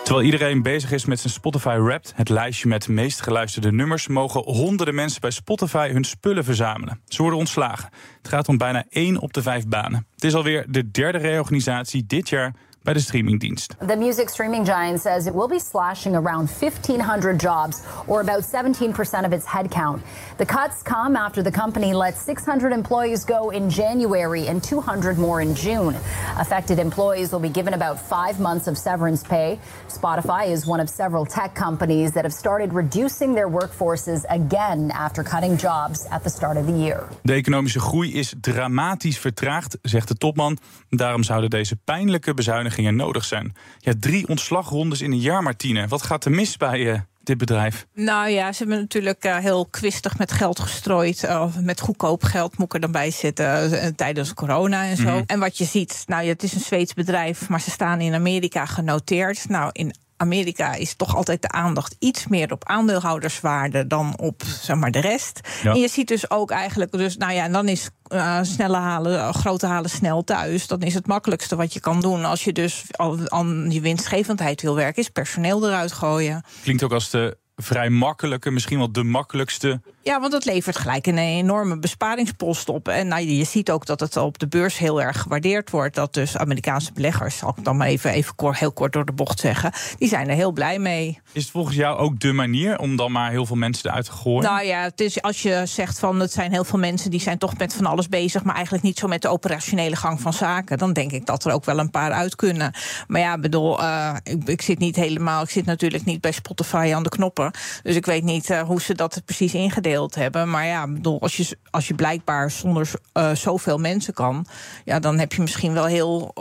Terwijl 0.04 0.24
iedereen 0.26 0.62
bezig 0.62 0.92
is 0.92 1.04
met 1.04 1.20
zijn 1.20 1.32
Spotify 1.32 1.76
Wrapped, 1.78 2.12
het 2.16 2.28
lijstje 2.28 2.68
met 2.68 2.88
meest 2.88 3.22
geluisterde 3.22 3.72
nummers, 3.72 4.06
mogen 4.06 4.42
honderden 4.42 4.94
mensen 4.94 5.20
bij 5.20 5.30
Spotify 5.30 5.90
hun 5.92 6.04
spullen 6.04 6.44
verzamelen. 6.44 7.00
Ze 7.06 7.22
worden 7.22 7.38
ontslagen. 7.38 7.88
Het 8.18 8.28
gaat 8.28 8.48
om 8.48 8.58
bijna 8.58 8.84
1 8.88 9.18
op 9.18 9.32
de 9.32 9.42
5 9.42 9.66
banen. 9.66 10.06
Het 10.14 10.24
is 10.24 10.34
alweer 10.34 10.64
de 10.68 10.90
derde 10.90 11.18
reorganisatie 11.18 12.06
dit 12.06 12.28
jaar 12.28 12.54
bij 12.84 12.92
de 12.92 13.00
streamingdienst. 13.00 13.74
The 13.86 13.96
music 13.96 14.28
streaming 14.28 14.66
giant 14.66 15.00
says 15.00 15.26
it 15.26 15.32
will 15.32 15.48
be 15.48 15.60
slashing 15.70 16.14
around 16.14 16.50
1500 16.60 17.40
jobs 17.40 17.82
or 18.06 18.20
about 18.20 18.44
17% 18.44 19.24
of 19.24 19.32
its 19.32 19.44
headcount. 19.44 19.98
The 20.36 20.44
cuts 20.44 20.82
come 20.82 21.18
after 21.18 21.42
the 21.42 21.50
company 21.50 21.94
let 21.94 22.18
600 22.18 22.72
employees 22.72 23.24
go 23.24 23.50
in 23.50 23.70
January 23.70 24.48
and 24.48 24.68
200 24.68 25.16
more 25.16 25.42
in 25.42 25.54
June. 25.54 25.94
Affected 26.38 26.78
employees 26.78 27.30
will 27.30 27.40
be 27.40 27.52
given 27.52 27.72
about 27.72 27.98
5 27.98 28.38
months 28.38 28.66
of 28.66 28.76
severance 28.76 29.26
pay. 29.28 29.58
Spotify 29.86 30.50
is 30.50 30.64
one 30.66 30.82
of 30.82 30.88
several 30.88 31.26
tech 31.26 31.54
companies 31.54 32.10
that 32.10 32.22
have 32.22 32.34
started 32.34 32.72
reducing 32.72 33.34
their 33.34 33.50
workforces 33.50 34.24
again 34.26 34.90
after 34.90 35.24
cutting 35.24 35.60
jobs 35.60 36.06
at 36.10 36.22
the 36.22 36.30
start 36.30 36.56
of 36.56 36.66
the 36.66 36.78
year. 36.78 37.02
De 37.22 37.32
economische 37.32 37.80
groei 37.80 38.14
is 38.14 38.34
dramatisch 38.40 39.18
vertraagd, 39.18 39.78
zegt 39.82 40.08
de 40.08 40.14
topman. 40.14 40.58
Daarom 40.88 41.22
zouden 41.22 41.50
deze 41.50 41.76
pijnlijke 41.84 42.34
bezuinigingen 42.34 42.72
nodig 42.82 43.24
zijn. 43.24 43.54
Ja, 43.78 43.92
drie 44.00 44.28
ontslagrondes 44.28 45.00
in 45.00 45.12
een 45.12 45.20
jaar, 45.20 45.42
Martine. 45.42 45.88
Wat 45.88 46.02
gaat 46.02 46.24
er 46.24 46.30
mis 46.30 46.56
bij 46.56 46.80
uh, 46.80 46.98
dit 47.22 47.38
bedrijf? 47.38 47.86
Nou 47.94 48.28
ja, 48.28 48.52
ze 48.52 48.58
hebben 48.58 48.80
natuurlijk 48.80 49.24
uh, 49.24 49.36
heel 49.36 49.66
kwistig 49.66 50.18
met 50.18 50.32
geld 50.32 50.58
gestrooid. 50.58 51.22
Uh, 51.22 51.56
met 51.60 51.80
goedkoop 51.80 52.22
geld 52.22 52.58
moet 52.58 52.66
ik 52.66 52.74
er 52.74 52.80
dan 52.80 52.92
bij 52.92 53.10
zitten 53.10 53.94
tijdens 53.96 54.34
corona 54.34 54.84
en 54.84 54.96
zo. 54.96 55.02
Mm 55.02 55.08
-hmm. 55.08 55.22
En 55.26 55.38
wat 55.38 55.58
je 55.58 55.64
ziet, 55.64 56.04
nou 56.06 56.22
ja, 56.22 56.28
het 56.28 56.42
is 56.42 56.54
een 56.54 56.60
Zweeds 56.60 56.94
bedrijf, 56.94 57.48
maar 57.48 57.60
ze 57.60 57.70
staan 57.70 58.00
in 58.00 58.14
Amerika 58.14 58.66
genoteerd. 58.66 59.48
Nou, 59.48 59.70
in 59.72 59.94
Amerika 60.16 60.74
is 60.74 60.94
toch 60.94 61.16
altijd 61.16 61.42
de 61.42 61.48
aandacht 61.48 61.96
iets 61.98 62.26
meer 62.26 62.52
op 62.52 62.64
aandeelhouderswaarde 62.64 63.86
dan 63.86 64.18
op 64.18 64.42
zeg 64.60 64.76
maar, 64.76 64.90
de 64.90 65.00
rest. 65.00 65.40
Ja. 65.62 65.72
En 65.72 65.80
je 65.80 65.88
ziet 65.88 66.08
dus 66.08 66.30
ook 66.30 66.50
eigenlijk, 66.50 66.92
dus, 66.92 67.16
nou 67.16 67.32
ja, 67.32 67.44
en 67.44 67.52
dan 67.52 67.68
is 67.68 67.90
uh, 68.12 68.38
snelle 68.42 68.76
halen, 68.76 69.12
uh, 69.12 69.34
grote 69.34 69.66
halen 69.66 69.90
snel 69.90 70.24
thuis. 70.24 70.66
Dan 70.66 70.80
is 70.80 70.94
het 70.94 71.06
makkelijkste 71.06 71.56
wat 71.56 71.72
je 71.72 71.80
kan 71.80 72.00
doen 72.00 72.24
als 72.24 72.44
je 72.44 72.52
dus 72.52 72.84
aan 73.24 73.70
je 73.70 73.80
winstgevendheid 73.80 74.62
wil 74.62 74.74
werken, 74.74 75.02
is 75.02 75.08
personeel 75.08 75.66
eruit 75.66 75.92
gooien. 75.92 76.44
Klinkt 76.62 76.82
ook 76.82 76.92
als 76.92 77.10
de 77.10 77.36
vrij 77.56 77.90
makkelijke, 77.90 78.50
misschien 78.50 78.78
wel 78.78 78.92
de 78.92 79.04
makkelijkste. 79.04 79.80
Ja, 80.04 80.20
want 80.20 80.32
dat 80.32 80.44
levert 80.44 80.76
gelijk 80.76 81.06
een 81.06 81.18
enorme 81.18 81.78
besparingspost 81.78 82.68
op. 82.68 82.88
En 82.88 83.08
nou, 83.08 83.22
je 83.22 83.44
ziet 83.44 83.70
ook 83.70 83.86
dat 83.86 84.00
het 84.00 84.16
op 84.16 84.38
de 84.38 84.48
beurs 84.48 84.78
heel 84.78 85.02
erg 85.02 85.20
gewaardeerd 85.20 85.70
wordt. 85.70 85.94
Dat 85.94 86.14
dus 86.14 86.36
Amerikaanse 86.36 86.92
beleggers, 86.92 87.36
zal 87.36 87.54
ik 87.56 87.64
dan 87.64 87.76
maar 87.76 87.86
even, 87.86 88.10
even 88.10 88.34
kort, 88.34 88.58
heel 88.58 88.72
kort 88.72 88.92
door 88.92 89.04
de 89.04 89.12
bocht 89.12 89.40
zeggen, 89.40 89.72
die 89.98 90.08
zijn 90.08 90.28
er 90.28 90.34
heel 90.34 90.52
blij 90.52 90.78
mee. 90.78 91.20
Is 91.32 91.42
het 91.42 91.50
volgens 91.50 91.76
jou 91.76 91.98
ook 91.98 92.20
de 92.20 92.32
manier 92.32 92.78
om 92.78 92.96
dan 92.96 93.12
maar 93.12 93.30
heel 93.30 93.46
veel 93.46 93.56
mensen 93.56 93.88
eruit 93.88 94.04
te 94.04 94.12
gooien? 94.12 94.42
Nou 94.42 94.64
ja, 94.64 94.82
het 94.82 95.00
is 95.00 95.22
als 95.22 95.42
je 95.42 95.62
zegt 95.64 95.98
van 95.98 96.20
het 96.20 96.32
zijn 96.32 96.52
heel 96.52 96.64
veel 96.64 96.78
mensen 96.78 97.10
die 97.10 97.20
zijn 97.20 97.38
toch 97.38 97.58
met 97.58 97.74
van 97.74 97.86
alles 97.86 98.08
bezig, 98.08 98.44
maar 98.44 98.54
eigenlijk 98.54 98.84
niet 98.84 98.98
zo 98.98 99.08
met 99.08 99.22
de 99.22 99.28
operationele 99.28 99.96
gang 99.96 100.20
van 100.20 100.32
zaken. 100.32 100.78
Dan 100.78 100.92
denk 100.92 101.12
ik 101.12 101.26
dat 101.26 101.44
er 101.44 101.52
ook 101.52 101.64
wel 101.64 101.78
een 101.78 101.90
paar 101.90 102.12
uit 102.12 102.36
kunnen. 102.36 102.72
Maar 103.06 103.20
ja, 103.20 103.38
bedoel, 103.38 103.80
uh, 103.80 104.14
ik, 104.22 104.48
ik 104.48 104.62
zit 104.62 104.78
niet 104.78 104.96
helemaal, 104.96 105.42
ik 105.42 105.50
zit 105.50 105.64
natuurlijk 105.64 106.04
niet 106.04 106.20
bij 106.20 106.32
Spotify 106.32 106.92
aan 106.94 107.02
de 107.02 107.08
knoppen. 107.08 107.50
Dus 107.82 107.96
ik 107.96 108.06
weet 108.06 108.24
niet 108.24 108.50
uh, 108.50 108.60
hoe 108.60 108.80
ze 108.80 108.94
dat 108.94 109.22
precies 109.24 109.54
ingedeeld 109.54 109.92
hebben. 110.14 110.50
Maar 110.50 110.66
ja, 110.66 110.88
bedoel, 110.88 111.20
als, 111.20 111.36
je, 111.36 111.58
als 111.70 111.88
je 111.88 111.94
blijkbaar 111.94 112.50
zonder 112.50 112.90
uh, 113.14 113.34
zoveel 113.34 113.78
mensen 113.78 114.14
kan, 114.14 114.46
ja, 114.84 114.98
dan 114.98 115.18
heb 115.18 115.32
je 115.32 115.42
misschien 115.42 115.72
wel 115.72 115.84
heel 115.84 116.32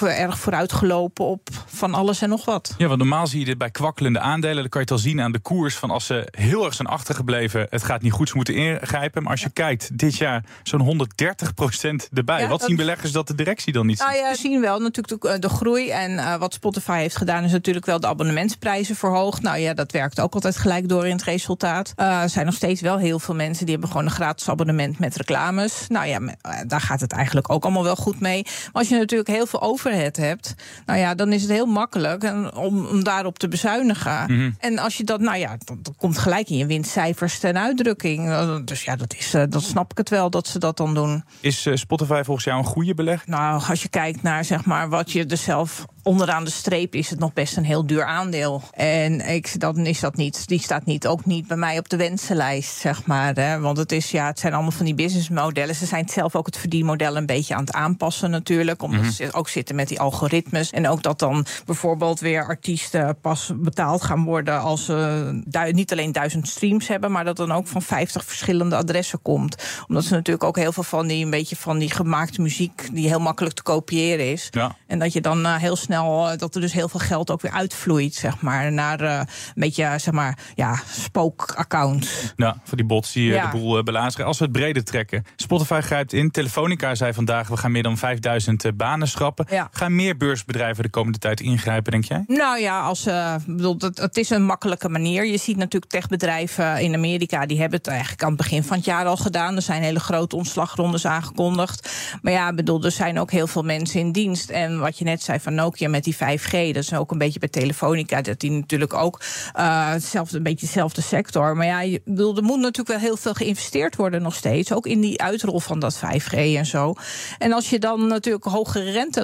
erg 0.00 0.38
vooruitgelopen 0.38 1.24
op 1.24 1.48
van 1.66 1.94
alles 1.94 2.22
en 2.22 2.28
nog 2.28 2.44
wat. 2.44 2.74
Ja, 2.78 2.86
want 2.86 2.98
normaal 2.98 3.26
zie 3.26 3.38
je 3.38 3.44
dit 3.44 3.58
bij 3.58 3.70
kwakkelende 3.70 4.20
aandelen. 4.20 4.56
Dan 4.56 4.68
kan 4.68 4.80
je 4.80 4.86
het 4.86 4.96
al 4.96 5.02
zien 5.04 5.20
aan 5.20 5.32
de 5.32 5.38
koers 5.38 5.76
van 5.76 5.90
als 5.90 6.06
ze 6.06 6.28
heel 6.30 6.64
erg 6.64 6.74
zijn 6.74 6.88
achtergebleven. 6.88 7.66
Het 7.70 7.84
gaat 7.84 8.02
niet 8.02 8.12
goed, 8.12 8.28
ze 8.28 8.36
moeten 8.36 8.54
ingrijpen. 8.54 9.22
Maar 9.22 9.30
als 9.32 9.40
je 9.40 9.50
kijkt, 9.50 9.98
dit 9.98 10.16
jaar 10.16 10.44
zo'n 10.62 10.80
130 10.80 11.54
procent 11.54 12.08
erbij. 12.12 12.40
Ja, 12.40 12.48
wat 12.48 12.58
dat... 12.58 12.68
zien 12.68 12.76
beleggers 12.76 13.12
dat 13.12 13.26
de 13.26 13.34
directie 13.34 13.72
dan 13.72 13.86
niet 13.86 13.98
nou, 13.98 14.16
ja, 14.16 14.34
zien 14.34 14.60
wel 14.60 14.78
natuurlijk 14.78 15.22
de, 15.22 15.38
de 15.38 15.48
groei. 15.48 15.90
En 15.90 16.10
uh, 16.10 16.36
wat 16.36 16.54
Spotify 16.54 16.98
heeft 16.98 17.16
gedaan 17.16 17.44
is 17.44 17.52
natuurlijk 17.52 17.86
wel 17.86 18.00
de 18.00 18.06
abonnementsprijzen 18.06 18.96
verhoogd. 18.96 19.42
Nou 19.42 19.58
ja, 19.58 19.74
dat 19.74 19.92
werkt 19.92 20.20
ook 20.20 20.34
altijd 20.34 20.56
gelijk 20.56 20.88
door 20.88 21.06
in 21.06 21.12
het 21.12 21.22
resultaat. 21.22 21.92
Uh, 21.96 22.22
zijn 22.26 22.46
nog 22.46 22.54
steeds 22.54 22.80
wel 22.80 22.96
Heel 23.02 23.18
veel 23.18 23.34
mensen 23.34 23.64
die 23.64 23.74
hebben 23.74 23.90
gewoon 23.90 24.06
een 24.06 24.12
gratis 24.12 24.48
abonnement 24.48 24.98
met 24.98 25.16
reclames. 25.16 25.86
Nou 25.88 26.06
ja, 26.06 26.20
daar 26.66 26.80
gaat 26.80 27.00
het 27.00 27.12
eigenlijk 27.12 27.50
ook 27.50 27.64
allemaal 27.64 27.82
wel 27.82 27.96
goed 27.96 28.20
mee. 28.20 28.42
Maar 28.42 28.70
als 28.72 28.88
je 28.88 28.96
natuurlijk 28.96 29.28
heel 29.28 29.46
veel 29.46 29.62
overhead 29.62 30.16
hebt, 30.16 30.54
nou 30.86 30.98
ja, 30.98 31.14
dan 31.14 31.32
is 31.32 31.42
het 31.42 31.50
heel 31.50 31.66
makkelijk 31.66 32.22
om, 32.54 32.76
om 32.86 33.04
daarop 33.04 33.38
te 33.38 33.48
bezuinigen. 33.48 34.22
Mhm. 34.22 34.50
En 34.58 34.78
als 34.78 34.96
je 34.96 35.04
dat, 35.04 35.20
nou 35.20 35.38
ja, 35.38 35.56
dat, 35.64 35.84
dat 35.84 35.94
komt 35.96 36.18
gelijk 36.18 36.48
in 36.48 36.56
je 36.56 36.66
winstcijfers 36.66 37.38
ten 37.38 37.58
uitdrukking. 37.58 38.30
Dus 38.64 38.84
ja, 38.84 38.96
dat, 38.96 39.14
is, 39.14 39.30
dat 39.30 39.62
snap 39.62 39.90
ik 39.90 39.98
het 39.98 40.08
wel 40.08 40.30
dat 40.30 40.46
ze 40.46 40.58
dat 40.58 40.76
dan 40.76 40.94
doen. 40.94 41.24
Is 41.40 41.68
Spotify 41.74 42.22
volgens 42.24 42.46
jou 42.46 42.58
een 42.58 42.64
goede 42.64 42.94
beleg? 42.94 43.26
Nou, 43.26 43.62
als 43.68 43.82
je 43.82 43.88
kijkt 43.88 44.22
naar 44.22 44.44
zeg 44.44 44.64
maar 44.64 44.88
wat 44.88 45.12
je 45.12 45.26
er 45.26 45.36
zelf 45.36 45.84
onderaan 46.02 46.44
de 46.44 46.50
streep 46.50 46.94
is 46.94 47.10
het 47.10 47.18
nog 47.18 47.32
best 47.32 47.56
een 47.56 47.64
heel 47.64 47.86
duur 47.86 48.04
aandeel. 48.04 48.62
En 48.72 49.28
ik, 49.28 49.60
dan 49.60 49.76
is 49.86 50.00
dat 50.00 50.16
niet, 50.16 50.48
die 50.48 50.60
staat 50.60 50.84
niet, 50.84 51.06
ook 51.06 51.24
niet 51.24 51.46
bij 51.46 51.56
mij 51.56 51.78
op 51.78 51.88
de 51.88 51.96
wensenlijst, 51.96 52.76
zeg 52.76 53.06
maar. 53.06 53.34
Hè. 53.34 53.60
Want 53.60 53.76
het, 53.76 53.92
is, 53.92 54.10
ja, 54.10 54.26
het 54.26 54.38
zijn 54.38 54.52
allemaal 54.52 54.70
van 54.72 54.84
die 54.84 54.94
businessmodellen. 54.94 55.74
Ze 55.74 55.86
zijn 55.86 56.08
zelf 56.08 56.36
ook 56.36 56.46
het 56.46 56.56
verdienmodel 56.58 57.16
een 57.16 57.26
beetje 57.26 57.54
aan 57.54 57.64
het 57.64 57.72
aanpassen 57.72 58.30
natuurlijk. 58.30 58.82
Omdat 58.82 59.00
Mhm. 59.00 59.10
ze 59.10 59.32
ook 59.32 59.48
zitten 59.48 59.74
met 59.76 59.88
die 59.88 60.00
algoritmes. 60.00 60.70
En 60.70 60.88
ook 60.88 61.02
dat 61.02 61.18
dan 61.18 61.46
bijvoorbeeld 61.66 62.20
weer 62.20 62.46
artiesten 62.46 63.16
pas 63.20 63.50
betaald 63.56 64.02
gaan 64.02 64.24
worden... 64.24 64.60
als 64.60 64.84
ze 64.84 65.40
niet 65.70 65.92
alleen 65.92 66.12
duizend 66.12 66.48
streams 66.48 66.88
hebben... 66.88 67.12
maar 67.12 67.24
dat 67.24 67.36
dan 67.36 67.52
ook 67.52 67.66
van 67.66 67.82
50 67.82 68.24
verschillende 68.24 68.76
adressen 68.76 69.22
komt. 69.22 69.56
Omdat 69.88 70.04
ze 70.04 70.12
natuurlijk 70.14 70.44
ook 70.44 70.56
heel 70.56 70.72
veel 70.72 70.82
van 70.82 71.06
die, 71.06 71.24
een 71.24 71.30
beetje 71.30 71.56
van 71.56 71.78
die 71.78 71.90
gemaakte 71.90 72.40
muziek... 72.42 72.88
die 72.92 73.08
heel 73.08 73.20
makkelijk 73.20 73.54
te 73.54 73.62
kopiëren 73.62 74.30
is. 74.32 74.48
Ja. 74.50 74.76
En 74.86 74.98
dat 74.98 75.12
je 75.12 75.20
dan 75.20 75.44
eh, 75.46 75.56
heel 75.56 75.76
snel, 75.76 75.91
eh, 76.00 76.38
dat 76.38 76.54
er 76.54 76.60
dus 76.60 76.72
heel 76.72 76.88
veel 76.88 77.00
geld 77.00 77.30
ook 77.30 77.40
weer 77.40 77.52
uitvloeit, 77.52 78.14
zeg 78.14 78.40
maar, 78.40 78.72
naar 78.72 79.00
eh, 79.00 79.18
een 79.18 79.26
beetje, 79.54 79.94
zeg 79.96 80.14
maar, 80.14 80.38
ja, 80.54 80.78
spookaccounts. 80.90 82.32
Ja, 82.36 82.56
voor 82.64 82.76
die 82.76 82.86
bots 82.86 83.12
die 83.12 83.28
eh, 83.30 83.36
Ja. 83.36 83.50
de 83.50 83.58
boel 83.58 83.78
eh, 83.78 83.82
belazeren. 83.84 84.26
Als 84.26 84.38
we 84.38 84.44
het 84.44 84.52
breder 84.52 84.84
trekken. 84.84 85.24
Spotify 85.36 85.80
grijpt 85.80 86.12
in. 86.12 86.30
Telefonica 86.30 86.94
zei 86.94 87.12
vandaag, 87.12 87.48
we 87.48 87.56
gaan 87.56 87.72
meer 87.72 87.82
dan 87.82 87.96
5000 87.98 88.64
eh, 88.64 88.72
banen 88.74 89.08
schrappen. 89.08 89.46
Ja. 89.50 89.68
Gaan 89.72 89.94
meer 89.94 90.16
beursbedrijven 90.16 90.82
de 90.82 90.90
komende 90.90 91.18
tijd 91.18 91.40
ingrijpen, 91.40 91.92
denk 91.92 92.04
jij? 92.04 92.24
Nou 92.26 92.60
ja, 92.60 92.80
als, 92.80 93.06
eh, 93.06 93.34
bedoel, 93.46 93.74
het, 93.78 93.98
het 93.98 94.16
is 94.16 94.30
een 94.30 94.44
makkelijke 94.44 94.88
manier. 94.88 95.26
Je 95.26 95.36
ziet 95.38 95.56
natuurlijk 95.56 95.92
techbedrijven 95.92 96.80
in 96.80 96.94
Amerika, 96.94 97.46
die 97.46 97.60
hebben 97.60 97.78
het 97.78 97.86
eigenlijk 97.88 98.22
aan 98.22 98.28
het 98.28 98.36
begin 98.38 98.64
van 98.64 98.76
het 98.76 98.84
jaar 98.86 99.06
al 99.06 99.16
gedaan. 99.16 99.56
Er 99.56 99.62
zijn 99.62 99.82
hele 99.82 100.00
grote 100.00 100.36
ontslagrondes 100.36 101.06
aangekondigd. 101.06 101.90
Maar 102.22 102.32
ja, 102.32 102.54
bedoel, 102.54 102.84
er 102.84 102.90
zijn 102.90 103.18
ook 103.18 103.30
heel 103.30 103.46
veel 103.46 103.62
mensen 103.62 104.00
in 104.00 104.12
dienst. 104.12 104.50
En 104.50 104.78
wat 104.78 104.98
je 104.98 105.04
net 105.04 105.22
zei 105.22 105.40
van 105.40 105.54
Nokia 105.54 105.81
met 105.90 106.04
die 106.04 106.14
5G, 106.14 106.50
dat 106.50 106.82
is 106.82 106.94
ook 106.94 107.10
een 107.10 107.18
beetje 107.18 107.38
bij 107.38 107.48
Telefonica, 107.48 108.20
dat 108.20 108.40
die 108.40 108.50
natuurlijk 108.50 108.94
ook 108.94 109.20
eh, 109.52 109.90
hetzelfde, 109.90 110.36
een 110.36 110.42
beetje 110.42 110.66
dezelfde 110.66 111.02
sector. 111.02 111.56
Maar 111.56 111.66
ja, 111.66 111.80
je, 111.80 112.00
bedoel, 112.04 112.36
er 112.36 112.42
moet 112.42 112.60
natuurlijk 112.60 112.88
wel 112.88 112.98
heel 112.98 113.16
veel 113.16 113.34
geïnvesteerd 113.34 113.96
worden 113.96 114.22
nog 114.22 114.34
steeds. 114.34 114.72
Ook 114.72 114.86
in 114.86 115.00
die 115.00 115.22
uitrol 115.22 115.60
van 115.60 115.78
dat 115.78 116.00
5G 116.00 116.34
en 116.34 116.66
zo. 116.66 116.94
En 117.38 117.52
als 117.52 117.70
je 117.70 117.78
dan 117.78 118.06
natuurlijk 118.06 118.44
hogere, 118.44 118.90
rente, 118.90 119.22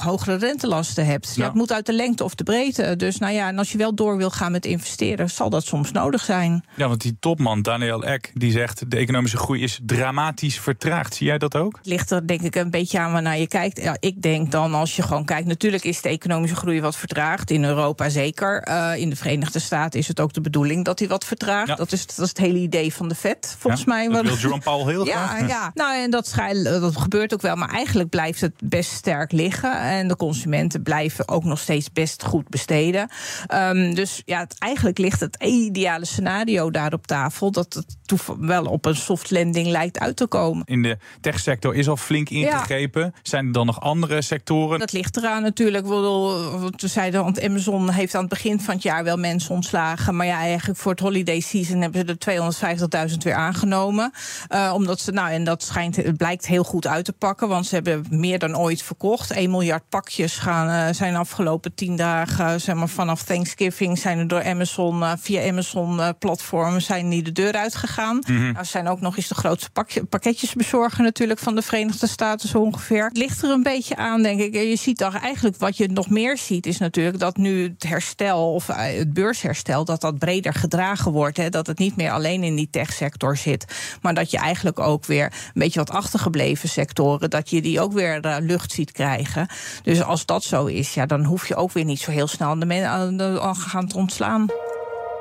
hogere 0.00 0.36
rentelasten 0.36 1.06
hebt, 1.06 1.32
ja. 1.34 1.44
Het 1.44 1.54
moet 1.54 1.72
uit 1.72 1.86
de 1.86 1.92
lengte 1.92 2.24
of 2.24 2.34
de 2.34 2.44
breedte. 2.44 2.96
Dus 2.96 3.18
nou 3.18 3.32
ja, 3.32 3.48
en 3.48 3.58
als 3.58 3.72
je 3.72 3.78
wel 3.78 3.94
door 3.94 4.16
wil 4.16 4.30
gaan 4.30 4.52
met 4.52 4.66
investeren, 4.66 5.30
zal 5.30 5.50
dat 5.50 5.64
soms 5.64 5.92
nodig 5.92 6.24
zijn. 6.24 6.64
Ja, 6.76 6.88
want 6.88 7.00
die 7.00 7.16
topman 7.20 7.62
Daniel 7.62 8.04
Ek 8.04 8.30
die 8.34 8.52
zegt 8.52 8.90
de 8.90 8.96
economische 8.96 9.36
groei 9.36 9.62
is 9.62 9.80
dramatisch 9.82 10.58
vertraagd. 10.58 11.14
Zie 11.14 11.26
jij 11.26 11.38
dat 11.38 11.56
ook? 11.56 11.76
Het 11.76 11.86
ligt 11.86 12.10
er 12.10 12.26
denk 12.26 12.40
ik 12.40 12.54
een 12.54 12.70
beetje 12.70 12.98
aan 12.98 13.12
waarnaar 13.12 13.38
je 13.38 13.48
kijkt. 13.48 13.82
Ja, 13.82 13.96
ik 14.00 14.22
denk 14.22 14.50
dan 14.50 14.74
als 14.74 14.96
je 14.96 15.02
gewoon 15.02 15.24
kijkt, 15.24 15.46
natuurlijk 15.62 15.84
is 15.96 16.02
de 16.02 16.08
economische 16.08 16.56
groei 16.56 16.80
wat 16.80 16.96
vertraagd. 16.96 17.50
In 17.50 17.64
Europa 17.64 18.08
zeker. 18.08 18.62
Eh, 18.62 18.96
in 18.96 19.10
de 19.10 19.16
Verenigde 19.16 19.58
Staten 19.58 20.00
is 20.00 20.08
het 20.08 20.20
ook 20.20 20.32
de 20.32 20.40
bedoeling 20.40 20.84
dat 20.84 20.98
die 20.98 21.08
wat 21.08 21.24
vertraagt. 21.24 21.68
Ja. 21.68 21.74
Dat, 21.74 21.92
is, 21.92 22.06
dat 22.06 22.18
is 22.18 22.28
het 22.28 22.38
hele 22.38 22.58
idee 22.58 22.94
van 22.94 23.08
de 23.08 23.14
Fed, 23.14 23.56
volgens 23.58 23.82
Ja, 23.84 23.92
mij. 23.94 24.08
dat 24.08 24.22
wil 24.22 24.36
Jerome 24.36 24.60
Powell 24.62 24.92
heel 24.92 25.06
ja, 25.14 25.26
graag. 25.26 25.48
ja. 25.48 25.70
Nou, 25.74 26.02
en 26.02 26.10
dat, 26.10 26.26
schijn- 26.28 26.62
dat 26.64 26.96
gebeurt 26.96 27.34
ook 27.34 27.40
wel. 27.40 27.56
Maar 27.56 27.68
eigenlijk 27.68 28.08
blijft 28.08 28.40
het 28.40 28.52
best 28.64 28.90
sterk 28.90 29.32
liggen. 29.32 29.80
En 29.80 30.08
de 30.08 30.16
consumenten 30.16 30.82
blijven 30.82 31.28
ook 31.28 31.44
nog 31.44 31.58
steeds 31.58 31.92
best 31.92 32.24
goed 32.24 32.48
besteden. 32.48 33.08
Ehm, 33.46 33.94
dus 33.94 34.22
ja, 34.24 34.38
het, 34.40 34.54
eigenlijk 34.58 34.98
ligt 34.98 35.20
het 35.20 35.36
ideale 35.42 36.04
scenario 36.04 36.70
daar 36.70 36.92
op 36.92 37.06
tafel. 37.06 37.50
Dat 37.50 37.74
het 37.74 37.96
wel 38.40 38.64
op 38.64 38.84
een 38.84 38.96
soft 38.96 39.30
landing 39.30 39.66
lijkt 39.66 39.98
uit 39.98 40.16
te 40.16 40.26
komen. 40.26 40.62
In 40.66 40.82
de 40.82 40.98
techsector 41.20 41.74
is 41.74 41.88
al 41.88 41.96
flink 41.96 42.28
ingegrepen. 42.30 43.14
Zijn 43.22 43.46
er 43.46 43.52
dan 43.52 43.66
nog 43.66 43.80
andere 43.80 44.22
sectoren? 44.22 44.78
Dat 44.78 44.92
ligt 44.92 45.16
eraan 45.16 45.44
natuurlijk. 45.50 45.86
We 45.86 46.88
zeiden, 46.88 47.24
want 47.24 47.42
Amazon 47.42 47.90
heeft 47.90 48.14
aan 48.14 48.20
het 48.20 48.30
begin 48.30 48.60
van 48.60 48.74
het 48.74 48.82
jaar 48.82 49.04
wel 49.04 49.16
mensen 49.16 49.54
ontslagen. 49.54 50.16
Maar 50.16 50.26
ja, 50.26 50.38
eigenlijk 50.38 50.78
voor 50.78 50.90
het 50.90 51.00
holiday 51.00 51.40
season 51.40 51.80
hebben 51.80 52.04
ze 52.06 52.32
er 52.32 53.10
250.000 53.10 53.16
weer 53.22 53.34
aangenomen. 53.34 54.12
Eh, 54.48 54.72
omdat 54.74 55.00
ze, 55.00 55.10
nou, 55.10 55.30
en 55.30 55.44
dat 55.44 55.62
schijnt, 55.62 55.96
het 55.96 56.16
blijkt 56.16 56.46
heel 56.46 56.64
goed 56.64 56.86
uit 56.86 57.04
te 57.04 57.12
pakken. 57.12 57.48
Want 57.48 57.66
ze 57.66 57.74
hebben 57.74 58.06
meer 58.10 58.38
dan 58.38 58.56
ooit 58.56 58.82
verkocht. 58.82 59.30
1 59.30 59.50
miljard 59.50 59.82
pakjes 59.88 60.36
gaan, 60.36 60.68
eh, 60.68 60.94
zijn 60.94 61.12
de 61.12 61.18
afgelopen 61.18 61.74
10 61.74 61.96
dagen, 61.96 62.60
zeg 62.60 62.74
maar 62.74 62.88
vanaf 62.88 63.22
Thanksgiving, 63.22 63.98
zijn 63.98 64.18
er 64.18 64.28
door 64.28 64.44
Amazon, 64.44 65.02
eh, 65.02 65.12
via 65.18 65.48
Amazon-platformen, 65.48 66.82
zijn 66.82 67.08
die 67.08 67.22
de 67.22 67.32
deur 67.32 67.52
uitgegaan. 67.52 68.22
Nou, 68.26 68.64
ze 68.64 68.70
zijn 68.70 68.88
ook 68.88 69.00
nog 69.00 69.16
eens 69.16 69.28
de 69.28 69.34
grootste 69.34 69.70
pakje, 69.70 70.04
pakketjesbezorger 70.04 71.04
natuurlijk 71.04 71.38
van 71.38 71.54
de 71.54 71.62
Verenigde 71.62 72.06
Staten 72.06 72.48
zo 72.48 72.58
ongeveer. 72.58 73.04
Het 73.04 73.16
ligt 73.16 73.42
er 73.42 73.50
een 73.50 73.62
beetje 73.62 73.96
aan, 73.96 74.22
denk 74.22 74.40
ik. 74.40 74.54
Je 74.54 74.76
ziet 74.76 74.96
toch 74.96 75.14
eigenlijk 75.14 75.39
wat 75.58 75.76
je 75.76 75.88
nog 75.88 76.10
meer 76.10 76.38
ziet, 76.38 76.66
is 76.66 76.78
natuurlijk 76.78 77.18
dat 77.18 77.36
nu 77.36 77.62
het 77.62 77.82
herstel 77.82 78.54
of 78.54 78.68
eh, 78.68 78.98
het 78.98 79.12
beursherstel, 79.12 79.84
dat 79.84 80.00
dat 80.00 80.18
breder 80.18 80.54
gedragen 80.54 81.12
wordt. 81.12 81.36
Hè, 81.36 81.48
dat 81.48 81.66
het 81.66 81.78
niet 81.78 81.96
meer 81.96 82.10
alleen 82.10 82.42
in 82.42 82.56
die 82.56 82.68
techsector 82.70 83.36
zit, 83.36 83.64
maar 84.02 84.14
dat 84.14 84.30
je 84.30 84.38
eigenlijk 84.38 84.78
ook 84.78 85.04
weer 85.06 85.24
een 85.24 85.50
beetje 85.54 85.78
wat 85.78 85.90
achtergebleven 85.90 86.68
sectoren, 86.68 87.30
dat 87.30 87.50
je 87.50 87.62
die 87.62 87.80
ook 87.80 87.92
weer 87.92 88.20
eh, 88.20 88.36
lucht 88.40 88.72
ziet 88.72 88.92
krijgen. 88.92 89.46
Dus 89.82 90.02
als 90.02 90.26
dat 90.26 90.44
zo 90.44 90.66
is, 90.66 90.94
ja, 90.94 91.06
dan 91.06 91.24
hoef 91.24 91.48
je 91.48 91.56
ook 91.56 91.72
weer 91.72 91.84
niet 91.84 92.00
zo 92.00 92.10
heel 92.10 92.28
snel 92.28 92.58
de 92.58 92.66
men 92.66 92.88
aan 92.88 93.16
de- 93.16 93.40
aan 93.40 93.56
gaan 93.56 93.88
te 93.88 93.96
ontslaan. 93.96 94.46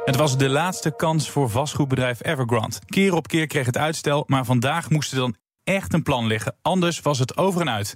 Het 0.05 0.15
was 0.15 0.37
de 0.37 0.49
laatste 0.49 0.93
kans 0.95 1.29
voor 1.29 1.49
vastgoedbedrijf 1.49 2.25
Evergrande. 2.25 2.75
Keer 2.85 3.13
op 3.13 3.27
keer 3.27 3.47
kreeg 3.47 3.65
het 3.65 3.77
uitstel, 3.77 4.23
maar 4.27 4.45
vandaag 4.45 4.89
moest 4.89 5.11
er 5.11 5.17
dan 5.17 5.35
echt 5.63 5.93
een 5.93 6.03
plan 6.03 6.27
liggen. 6.27 6.55
Anders 6.61 6.99
was 7.01 7.19
het 7.19 7.37
over 7.37 7.61
en 7.61 7.69
uit. 7.69 7.95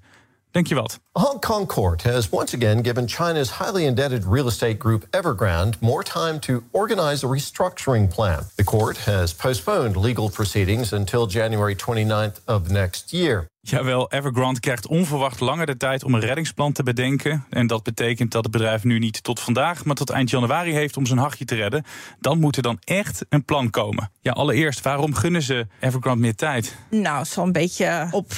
Denk 0.54 0.68
je 0.68 0.76
wat? 0.76 1.00
A 1.18 1.22
Hong 1.22 1.40
Kong 1.40 1.68
court 1.68 2.04
has 2.04 2.30
once 2.30 2.56
again 2.56 2.84
given 2.84 3.08
China's 3.08 3.58
highly 3.58 3.86
indebted 3.86 4.26
real 4.26 4.48
estate 4.48 4.78
group 4.78 5.08
Evergrande 5.10 5.80
more 5.80 6.04
time 6.04 6.40
to 6.40 6.64
organize 6.72 7.26
a 7.26 7.30
restructuring 7.30 8.08
plan. 8.08 8.40
The 8.56 8.64
court 8.64 8.98
has 9.06 9.34
postponed 9.34 9.96
legal 9.96 10.30
proceedings 10.30 10.94
until 10.94 11.28
January 11.28 11.76
29th 11.76 12.42
of 12.46 12.70
next 12.70 13.12
year. 13.12 13.46
Jawel, 13.62 14.12
Evergrande 14.12 14.60
krijgt 14.60 14.88
onverwacht 14.88 15.40
langer 15.40 15.66
de 15.66 15.78
tijd 15.78 16.04
om 16.04 16.14
een 16.14 16.20
reddingsplan 16.20 16.72
te 16.72 16.84
bedenken. 16.84 17.46
En 17.50 17.68
dat 17.68 17.84
betekent 17.84 18.32
dat 18.32 18.44
het 18.44 18.52
bedrijf 18.52 18.84
nu 18.84 19.00
niet 19.00 19.24
tot 19.24 19.40
vandaag, 19.40 19.86
maar 19.86 19.96
tot 19.96 20.10
eind 20.10 20.30
januari 20.30 20.74
heeft 20.74 20.98
om 20.98 21.06
zijn 21.06 21.20
hachje 21.20 21.46
te 21.46 21.56
redden. 21.56 21.84
Dan 22.20 22.40
moet 22.40 22.56
er 22.56 22.62
dan 22.64 22.78
echt 22.84 23.26
een 23.30 23.46
plan 23.46 23.70
komen. 23.70 24.12
Ja, 24.22 24.32
allereerst, 24.32 24.82
waarom 24.82 25.14
gunnen 25.14 25.42
ze 25.42 25.68
Evergrande 25.80 26.22
meer 26.22 26.36
tijd? 26.36 26.76
Nou, 26.90 27.26
een 27.36 27.52
beetje 27.52 28.08
op 28.12 28.34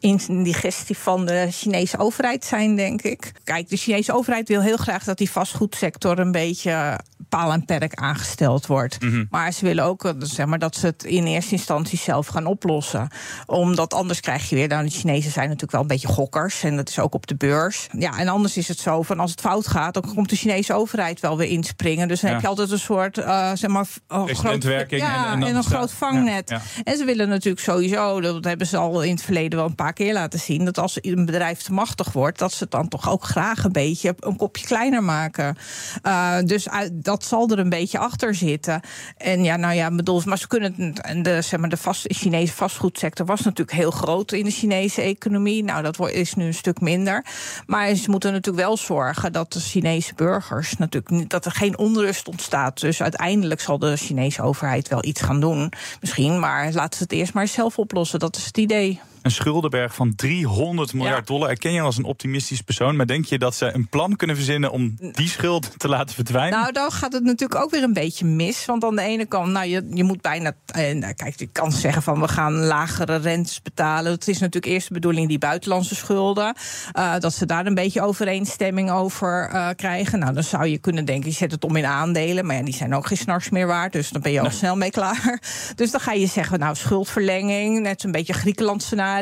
indigestie 0.00 0.98
van 0.98 1.26
de 1.26 1.48
Chinese 1.50 1.98
overheid 1.98 2.44
zijn, 2.44 2.76
denk 2.76 3.02
ik. 3.02 3.32
Kijk, 3.44 3.68
de 3.68 3.76
Chinese 3.76 4.12
overheid 4.14 4.48
wil 4.48 4.60
heel 4.60 4.76
graag 4.76 5.04
dat 5.04 5.18
die 5.18 5.30
vastgoedsector 5.30 6.18
een 6.18 6.32
beetje 6.32 7.00
paal 7.28 7.52
en 7.52 7.64
perk 7.64 7.94
aangesteld 7.94 8.66
wordt. 8.66 8.98
Maar 9.30 9.52
ze 9.52 9.64
willen 9.64 9.84
ook 9.84 10.04
eh, 10.04 10.12
zeg 10.18 10.46
maar, 10.46 10.58
dat 10.58 10.76
ze 10.76 10.86
het 10.86 11.04
in 11.04 11.26
eerste 11.26 11.52
instantie 11.52 11.98
zelf 11.98 12.26
gaan 12.26 12.46
oplossen. 12.46 13.08
Omdat 13.46 13.94
anders 13.94 14.20
krijg 14.20 14.48
je 14.48 14.54
weer, 14.54 14.68
nou, 14.68 14.84
de 14.84 14.90
Chinezen 14.90 15.30
zijn 15.30 15.44
natuurlijk 15.46 15.72
wel 15.72 15.80
een 15.80 15.86
beetje 15.86 16.06
gokkers. 16.08 16.62
En 16.62 16.76
dat 16.76 16.88
is 16.88 16.98
ook 16.98 17.14
op 17.14 17.26
de 17.26 17.34
beurs. 17.36 17.86
Ja, 17.98 18.18
en 18.18 18.28
anders 18.28 18.56
is 18.56 18.68
het 18.68 18.78
zo 18.78 19.02
van 19.02 19.20
als 19.20 19.30
het 19.30 19.40
fout 19.40 19.66
gaat, 19.66 19.94
dan 19.94 20.14
komt 20.14 20.28
de 20.30 20.36
Chinese 20.36 20.74
overheid 20.74 21.20
wel 21.20 21.36
weer 21.36 21.48
inspringen. 21.48 22.08
Dus 22.08 22.20
dan 22.20 22.28
Ja. 22.30 22.34
heb 22.36 22.44
je 22.44 22.50
altijd 22.50 22.70
een 22.70 22.78
soort, 22.78 23.18
eh, 23.18 23.50
zeg 23.54 23.70
maar, 23.70 23.86
Precedentwerking 24.06 25.00
ja, 25.00 25.16
en- 25.16 25.24
en 25.24 25.32
en, 25.32 25.40
dan 25.40 25.54
een 25.56 25.62
staat- 25.62 25.74
groot 25.78 25.92
vangnet. 25.92 26.50
Ja, 26.50 26.60
En 26.84 26.96
ze 26.96 27.04
willen 27.04 27.28
natuurlijk 27.28 27.64
sowieso, 27.64 28.20
dat 28.20 28.44
hebben 28.44 28.66
ze 28.66 28.76
al 28.76 29.02
in 29.02 29.10
het 29.14 29.22
verleden 29.22 29.58
wel 29.58 29.65
een 29.66 29.74
paar 29.74 29.92
keer 29.92 30.12
laten 30.12 30.38
zien, 30.38 30.64
dat 30.64 30.78
als 30.78 30.98
een 31.00 31.26
bedrijf 31.26 31.62
te 31.62 31.72
machtig 31.72 32.12
wordt, 32.12 32.38
dat 32.38 32.52
ze 32.52 32.62
het 32.62 32.72
dan 32.72 32.88
toch 32.88 33.10
ook 33.10 33.24
graag 33.24 33.64
een 33.64 33.72
beetje 33.72 34.14
een 34.20 34.36
kopje 34.36 34.66
kleiner 34.66 35.02
maken. 35.02 35.56
Uh, 36.02 36.38
dus 36.44 36.66
dat 36.92 37.24
zal 37.24 37.50
er 37.50 37.58
een 37.58 37.68
beetje 37.68 37.98
achter 37.98 38.34
zitten. 38.34 38.80
En 39.16 39.44
ja, 39.44 39.56
nou 39.56 39.74
ja, 39.74 39.90
bedoel, 39.90 40.22
maar 40.24 40.38
ze 40.38 40.46
kunnen 40.46 40.74
het- 40.76 41.24
de, 41.24 41.42
zeg 41.42 41.60
maar, 41.60 41.68
de 41.68 41.78
Chinese 42.02 42.52
vastgoedsector 42.52 43.26
was 43.26 43.40
natuurlijk 43.40 43.76
heel 43.76 43.90
groot 43.90 44.32
in 44.32 44.44
de 44.44 44.50
Chinese 44.50 45.00
economie. 45.02 45.64
Nou, 45.64 45.82
dat 45.82 46.10
is 46.10 46.34
nu 46.34 46.44
een 46.44 46.54
stuk 46.54 46.80
minder. 46.80 47.24
Maar 47.66 47.94
ze 47.94 48.10
moeten 48.10 48.32
natuurlijk 48.32 48.66
wel 48.66 48.76
zorgen 48.76 49.32
dat 49.32 49.52
de 49.52 49.60
Chinese 49.60 50.14
burgers 50.14 50.76
natuurlijk 50.76 51.30
dat 51.30 51.44
er 51.44 51.52
geen 51.52 51.78
onrust 51.78 52.28
ontstaat. 52.28 52.80
Dus 52.80 53.02
uiteindelijk 53.02 53.60
zal 53.60 53.78
de 53.78 53.96
Chinese 53.96 54.42
overheid 54.42 54.88
wel 54.88 55.04
iets 55.04 55.20
gaan 55.20 55.40
doen, 55.40 55.72
misschien. 56.00 56.40
Maar 56.40 56.72
laten 56.72 56.96
ze 56.98 57.02
het 57.02 57.12
eerst 57.12 57.34
maar 57.34 57.48
zelf 57.48 57.78
oplossen. 57.78 58.18
Dat 58.18 58.36
is 58.36 58.44
het 58.44 58.58
idee. 58.58 59.00
Een 59.26 59.32
schuldenberg 59.32 59.94
van 59.94 60.14
300 60.14 60.92
miljard 60.92 61.26
dollar. 61.26 61.48
Erken 61.48 61.72
je 61.72 61.80
als 61.80 61.96
een 61.96 62.04
optimistisch 62.04 62.60
persoon, 62.60 62.96
maar 62.96 63.06
denk 63.06 63.24
je 63.24 63.38
dat 63.38 63.54
ze 63.54 63.74
een 63.74 63.88
plan 63.88 64.16
kunnen 64.16 64.36
verzinnen 64.36 64.70
om 64.70 64.96
die 65.12 65.28
schuld 65.28 65.78
te 65.78 65.88
laten 65.88 66.14
verdwijnen? 66.14 66.58
Nou, 66.58 66.72
dan 66.72 66.90
gaat 66.90 67.12
het 67.12 67.24
natuurlijk 67.24 67.60
ook 67.62 67.70
weer 67.70 67.82
een 67.82 67.92
beetje 67.92 68.24
mis. 68.24 68.64
Want 68.64 68.84
aan 68.84 68.96
de 68.96 69.02
ene 69.02 69.26
kant, 69.26 69.50
nou, 69.50 69.66
je, 69.66 69.88
je 69.94 70.04
moet 70.04 70.20
bijna. 70.20 70.52
Eh, 70.66 70.94
nou, 70.94 71.12
kijk, 71.14 71.38
je 71.38 71.46
kan 71.46 71.72
zeggen 71.72 72.02
van 72.02 72.20
we 72.20 72.28
gaan 72.28 72.52
lagere 72.52 73.16
rentes 73.16 73.62
betalen. 73.62 74.12
Het 74.12 74.28
is 74.28 74.38
natuurlijk 74.38 74.72
eerst 74.72 74.88
de 74.88 74.94
bedoeling 74.94 75.28
die 75.28 75.38
buitenlandse 75.38 75.94
schulden. 75.94 76.54
Uh, 76.98 77.18
dat 77.18 77.34
ze 77.34 77.46
daar 77.46 77.66
een 77.66 77.74
beetje 77.74 78.02
overeenstemming 78.02 78.90
over 78.90 79.50
uh, 79.52 79.68
krijgen. 79.76 80.18
Nou, 80.18 80.34
dan 80.34 80.42
zou 80.42 80.66
je 80.66 80.78
kunnen 80.78 81.04
denken, 81.04 81.30
je 81.30 81.36
zet 81.36 81.50
het 81.50 81.64
om 81.64 81.76
in 81.76 81.86
aandelen. 81.86 82.46
Maar 82.46 82.56
ja, 82.56 82.62
die 82.62 82.74
zijn 82.74 82.94
ook 82.94 83.06
geen 83.06 83.18
s'nachts 83.18 83.50
meer 83.50 83.66
waard. 83.66 83.92
Dus 83.92 84.10
dan 84.10 84.22
ben 84.22 84.32
je 84.32 84.40
al 84.40 84.46
nee. 84.46 84.56
snel 84.56 84.76
mee 84.76 84.90
klaar. 84.90 85.40
Dus 85.74 85.90
dan 85.90 86.00
ga 86.00 86.12
je 86.12 86.26
zeggen, 86.26 86.58
nou, 86.58 86.76
schuldverlenging. 86.76 87.80
Net 87.80 88.00
zo'n 88.00 88.12
beetje 88.12 88.32
Griekenland 88.32 88.82
scenario. 88.82 89.14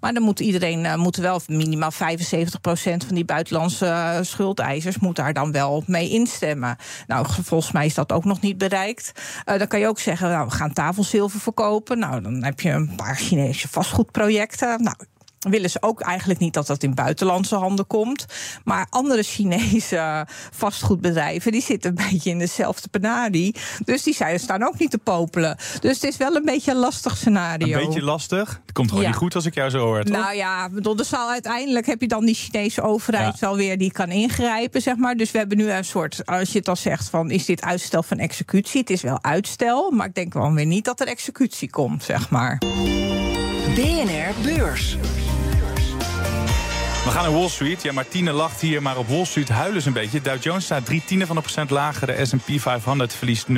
Maar 0.00 0.12
dan 0.12 0.22
moet 0.22 0.40
iedereen 0.40 0.84
uh, 0.84 0.94
moet 0.94 1.16
wel 1.16 1.40
minimaal 1.46 1.92
75% 1.92 1.94
van 2.80 3.14
die 3.14 3.24
buitenlandse 3.24 3.86
uh, 3.86 4.18
schuldeisers 4.20 4.98
moet 4.98 5.16
daar 5.16 5.32
dan 5.32 5.52
wel 5.52 5.82
mee 5.86 6.10
instemmen. 6.10 6.76
Nou, 7.06 7.26
volgens 7.42 7.72
mij 7.72 7.86
is 7.86 7.94
dat 7.94 8.12
ook 8.12 8.24
nog 8.24 8.40
niet 8.40 8.58
bereikt. 8.58 9.12
Uh, 9.46 9.58
dan 9.58 9.66
kan 9.66 9.80
je 9.80 9.88
ook 9.88 9.98
zeggen, 9.98 10.28
nou, 10.30 10.46
we 10.46 10.54
gaan 10.54 10.72
tafelzilver 10.72 11.40
verkopen. 11.40 11.98
Nou, 11.98 12.22
dan 12.22 12.44
heb 12.44 12.60
je 12.60 12.70
een 12.70 12.94
paar 12.96 13.16
Chinese 13.16 13.68
vastgoedprojecten. 13.68 14.82
Nou, 14.82 14.96
willen 15.48 15.70
ze 15.70 15.82
ook 15.82 16.00
eigenlijk 16.00 16.40
niet 16.40 16.54
dat 16.54 16.66
dat 16.66 16.82
in 16.82 16.94
buitenlandse 16.94 17.54
handen 17.56 17.86
komt. 17.86 18.26
Maar 18.64 18.86
andere 18.90 19.22
Chinese 19.22 20.26
vastgoedbedrijven 20.50 21.52
die 21.52 21.62
zitten 21.62 21.90
een 21.90 22.06
beetje 22.10 22.30
in 22.30 22.38
dezelfde 22.38 22.88
penarie. 22.88 23.54
Dus 23.84 24.02
die 24.02 24.14
zijn, 24.14 24.40
staan 24.40 24.66
ook 24.66 24.78
niet 24.78 24.90
te 24.90 24.98
popelen. 24.98 25.56
Dus 25.80 26.00
het 26.00 26.04
is 26.04 26.16
wel 26.16 26.36
een 26.36 26.44
beetje 26.44 26.70
een 26.70 26.76
lastig 26.76 27.16
scenario. 27.16 27.78
Een 27.78 27.86
beetje 27.86 28.02
lastig? 28.02 28.60
Het 28.62 28.72
komt 28.72 28.88
gewoon 28.88 29.02
ja. 29.02 29.08
niet 29.08 29.18
goed 29.18 29.34
als 29.34 29.44
ik 29.44 29.54
jou 29.54 29.70
zo 29.70 29.78
hoor. 29.78 30.02
Toch? 30.04 30.16
Nou 30.16 30.34
ja, 30.34 30.68
bedoel, 30.68 30.98
er 30.98 31.04
zal 31.04 31.30
uiteindelijk 31.30 31.86
heb 31.86 32.00
je 32.00 32.08
dan 32.08 32.24
die 32.24 32.34
Chinese 32.34 32.82
overheid 32.82 33.38
ja. 33.38 33.46
wel 33.46 33.56
weer 33.56 33.78
die 33.78 33.92
kan 33.92 34.10
ingrijpen, 34.10 34.82
zeg 34.82 34.96
maar. 34.96 35.14
Dus 35.14 35.30
we 35.30 35.38
hebben 35.38 35.56
nu 35.56 35.70
een 35.70 35.84
soort, 35.84 36.26
als 36.26 36.52
je 36.52 36.58
het 36.58 36.68
al 36.68 36.76
zegt 36.76 37.08
van 37.08 37.30
is 37.30 37.44
dit 37.44 37.62
uitstel 37.62 38.02
van 38.02 38.18
executie? 38.18 38.80
Het 38.80 38.90
is 38.90 39.02
wel 39.02 39.22
uitstel, 39.22 39.90
maar 39.90 40.06
ik 40.06 40.14
denk 40.14 40.32
wel 40.32 40.52
weer 40.52 40.66
niet 40.66 40.84
dat 40.84 41.00
er 41.00 41.06
executie 41.06 41.70
komt, 41.70 42.04
zeg 42.04 42.30
maar. 42.30 42.58
BNR 43.74 44.34
Beurs. 44.42 44.96
We 47.10 47.16
gaan 47.16 47.24
naar 47.24 47.38
Wall 47.38 47.48
Street. 47.48 47.82
Ja, 47.82 47.92
Martine 47.92 48.32
lacht 48.32 48.60
hier, 48.60 48.82
maar 48.82 48.98
op 48.98 49.08
Wall 49.08 49.24
Street 49.24 49.48
huilen 49.48 49.82
ze 49.82 49.88
een 49.88 49.94
beetje. 49.94 50.20
Dow 50.20 50.42
Jones 50.42 50.64
staat 50.64 50.84
drie 50.84 51.02
tienden 51.04 51.26
van 51.26 51.36
een 51.36 51.42
procent 51.42 51.70
lager. 51.70 52.06
De 52.06 52.24
S&P 52.24 52.60
500 52.60 53.14
verliest 53.14 53.46
0,6 53.48 53.54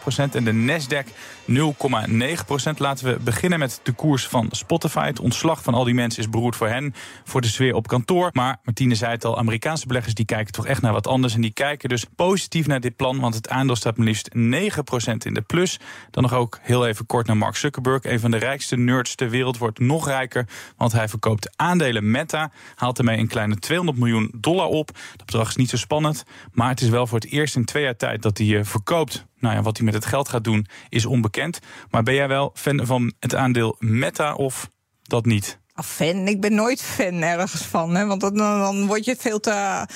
procent. 0.00 0.34
En 0.34 0.44
de 0.44 0.52
Nasdaq 0.52 1.06
0,9 1.46 2.44
procent. 2.46 2.78
Laten 2.78 3.06
we 3.06 3.18
beginnen 3.20 3.58
met 3.58 3.80
de 3.82 3.92
koers 3.92 4.26
van 4.26 4.48
Spotify. 4.50 5.06
Het 5.06 5.20
ontslag 5.20 5.62
van 5.62 5.74
al 5.74 5.84
die 5.84 5.94
mensen 5.94 6.22
is 6.22 6.30
beroerd 6.30 6.56
voor 6.56 6.68
hen. 6.68 6.94
Voor 7.24 7.40
de 7.40 7.46
sfeer 7.46 7.74
op 7.74 7.86
kantoor. 7.86 8.30
Maar 8.32 8.56
Martine 8.64 8.94
zei 8.94 9.12
het 9.12 9.24
al, 9.24 9.38
Amerikaanse 9.38 9.86
beleggers 9.86 10.14
die 10.14 10.24
kijken 10.24 10.52
toch 10.52 10.66
echt 10.66 10.82
naar 10.82 10.92
wat 10.92 11.06
anders. 11.06 11.34
En 11.34 11.40
die 11.40 11.52
kijken 11.52 11.88
dus 11.88 12.04
positief 12.16 12.66
naar 12.66 12.80
dit 12.80 12.96
plan. 12.96 13.20
Want 13.20 13.34
het 13.34 13.48
aandeel 13.48 13.76
staat 13.76 13.96
maar 13.96 14.06
liefst 14.06 14.34
9 14.34 14.84
procent 14.84 15.24
in 15.24 15.34
de 15.34 15.42
plus. 15.42 15.80
Dan 16.10 16.22
nog 16.22 16.32
ook 16.32 16.58
heel 16.62 16.86
even 16.86 17.06
kort 17.06 17.26
naar 17.26 17.36
Mark 17.36 17.56
Zuckerberg. 17.56 18.04
Een 18.04 18.20
van 18.20 18.30
de 18.30 18.36
rijkste 18.36 18.76
nerds 18.76 19.14
ter 19.14 19.30
wereld 19.30 19.58
wordt 19.58 19.78
nog 19.78 20.06
rijker. 20.06 20.46
Want 20.76 20.92
hij 20.92 21.08
verkoopt 21.08 21.52
aandelen 21.56 22.10
Meta 22.10 22.50
haalt 22.84 22.98
ermee 22.98 23.18
een 23.18 23.28
kleine 23.28 23.58
200 23.58 23.98
miljoen 23.98 24.30
dollar 24.36 24.66
op. 24.66 24.86
Dat 25.16 25.26
bedrag 25.26 25.48
is 25.48 25.56
niet 25.56 25.70
zo 25.70 25.76
spannend, 25.76 26.24
maar 26.52 26.68
het 26.68 26.80
is 26.80 26.88
wel 26.88 27.06
voor 27.06 27.18
het 27.18 27.30
eerst 27.30 27.56
in 27.56 27.64
twee 27.64 27.82
jaar 27.82 27.96
tijd 27.96 28.22
dat 28.22 28.38
hij 28.38 28.46
uh, 28.46 28.64
verkoopt. 28.64 29.26
Nou 29.38 29.54
ja, 29.54 29.62
wat 29.62 29.76
hij 29.76 29.84
met 29.86 29.94
het 29.94 30.06
geld 30.06 30.28
gaat 30.28 30.44
doen 30.44 30.66
is 30.88 31.06
onbekend. 31.06 31.58
Maar 31.90 32.02
ben 32.02 32.14
jij 32.14 32.28
wel 32.28 32.50
fan 32.54 32.86
van 32.86 33.12
het 33.20 33.34
aandeel 33.34 33.76
Meta 33.78 34.34
of 34.34 34.68
dat 35.02 35.26
niet? 35.26 35.58
Ah, 35.72 35.84
fan. 35.84 36.28
Ik 36.28 36.40
ben 36.40 36.54
nooit 36.54 36.82
fan 36.82 37.22
ergens 37.22 37.62
van. 37.62 37.94
Hè? 37.94 38.06
Want 38.06 38.20
dan, 38.20 38.34
dan 38.36 38.86
word 38.86 39.04
je 39.04 39.16
veel 39.18 39.40
te. 39.40 39.86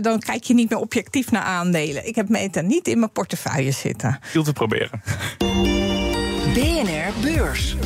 Dan 0.00 0.18
kijk 0.18 0.44
je 0.44 0.54
niet 0.54 0.70
meer 0.70 0.78
objectief 0.78 1.30
naar 1.30 1.42
aandelen. 1.42 2.06
Ik 2.06 2.14
heb 2.14 2.28
Meta 2.28 2.60
niet 2.60 2.88
in 2.88 2.98
mijn 2.98 3.12
portefeuille 3.12 3.70
zitten. 3.70 4.18
Veel 4.22 4.42
te 4.42 4.52
proberen. 4.52 5.02
BNR 6.54 7.12
Beurs. 7.20 7.76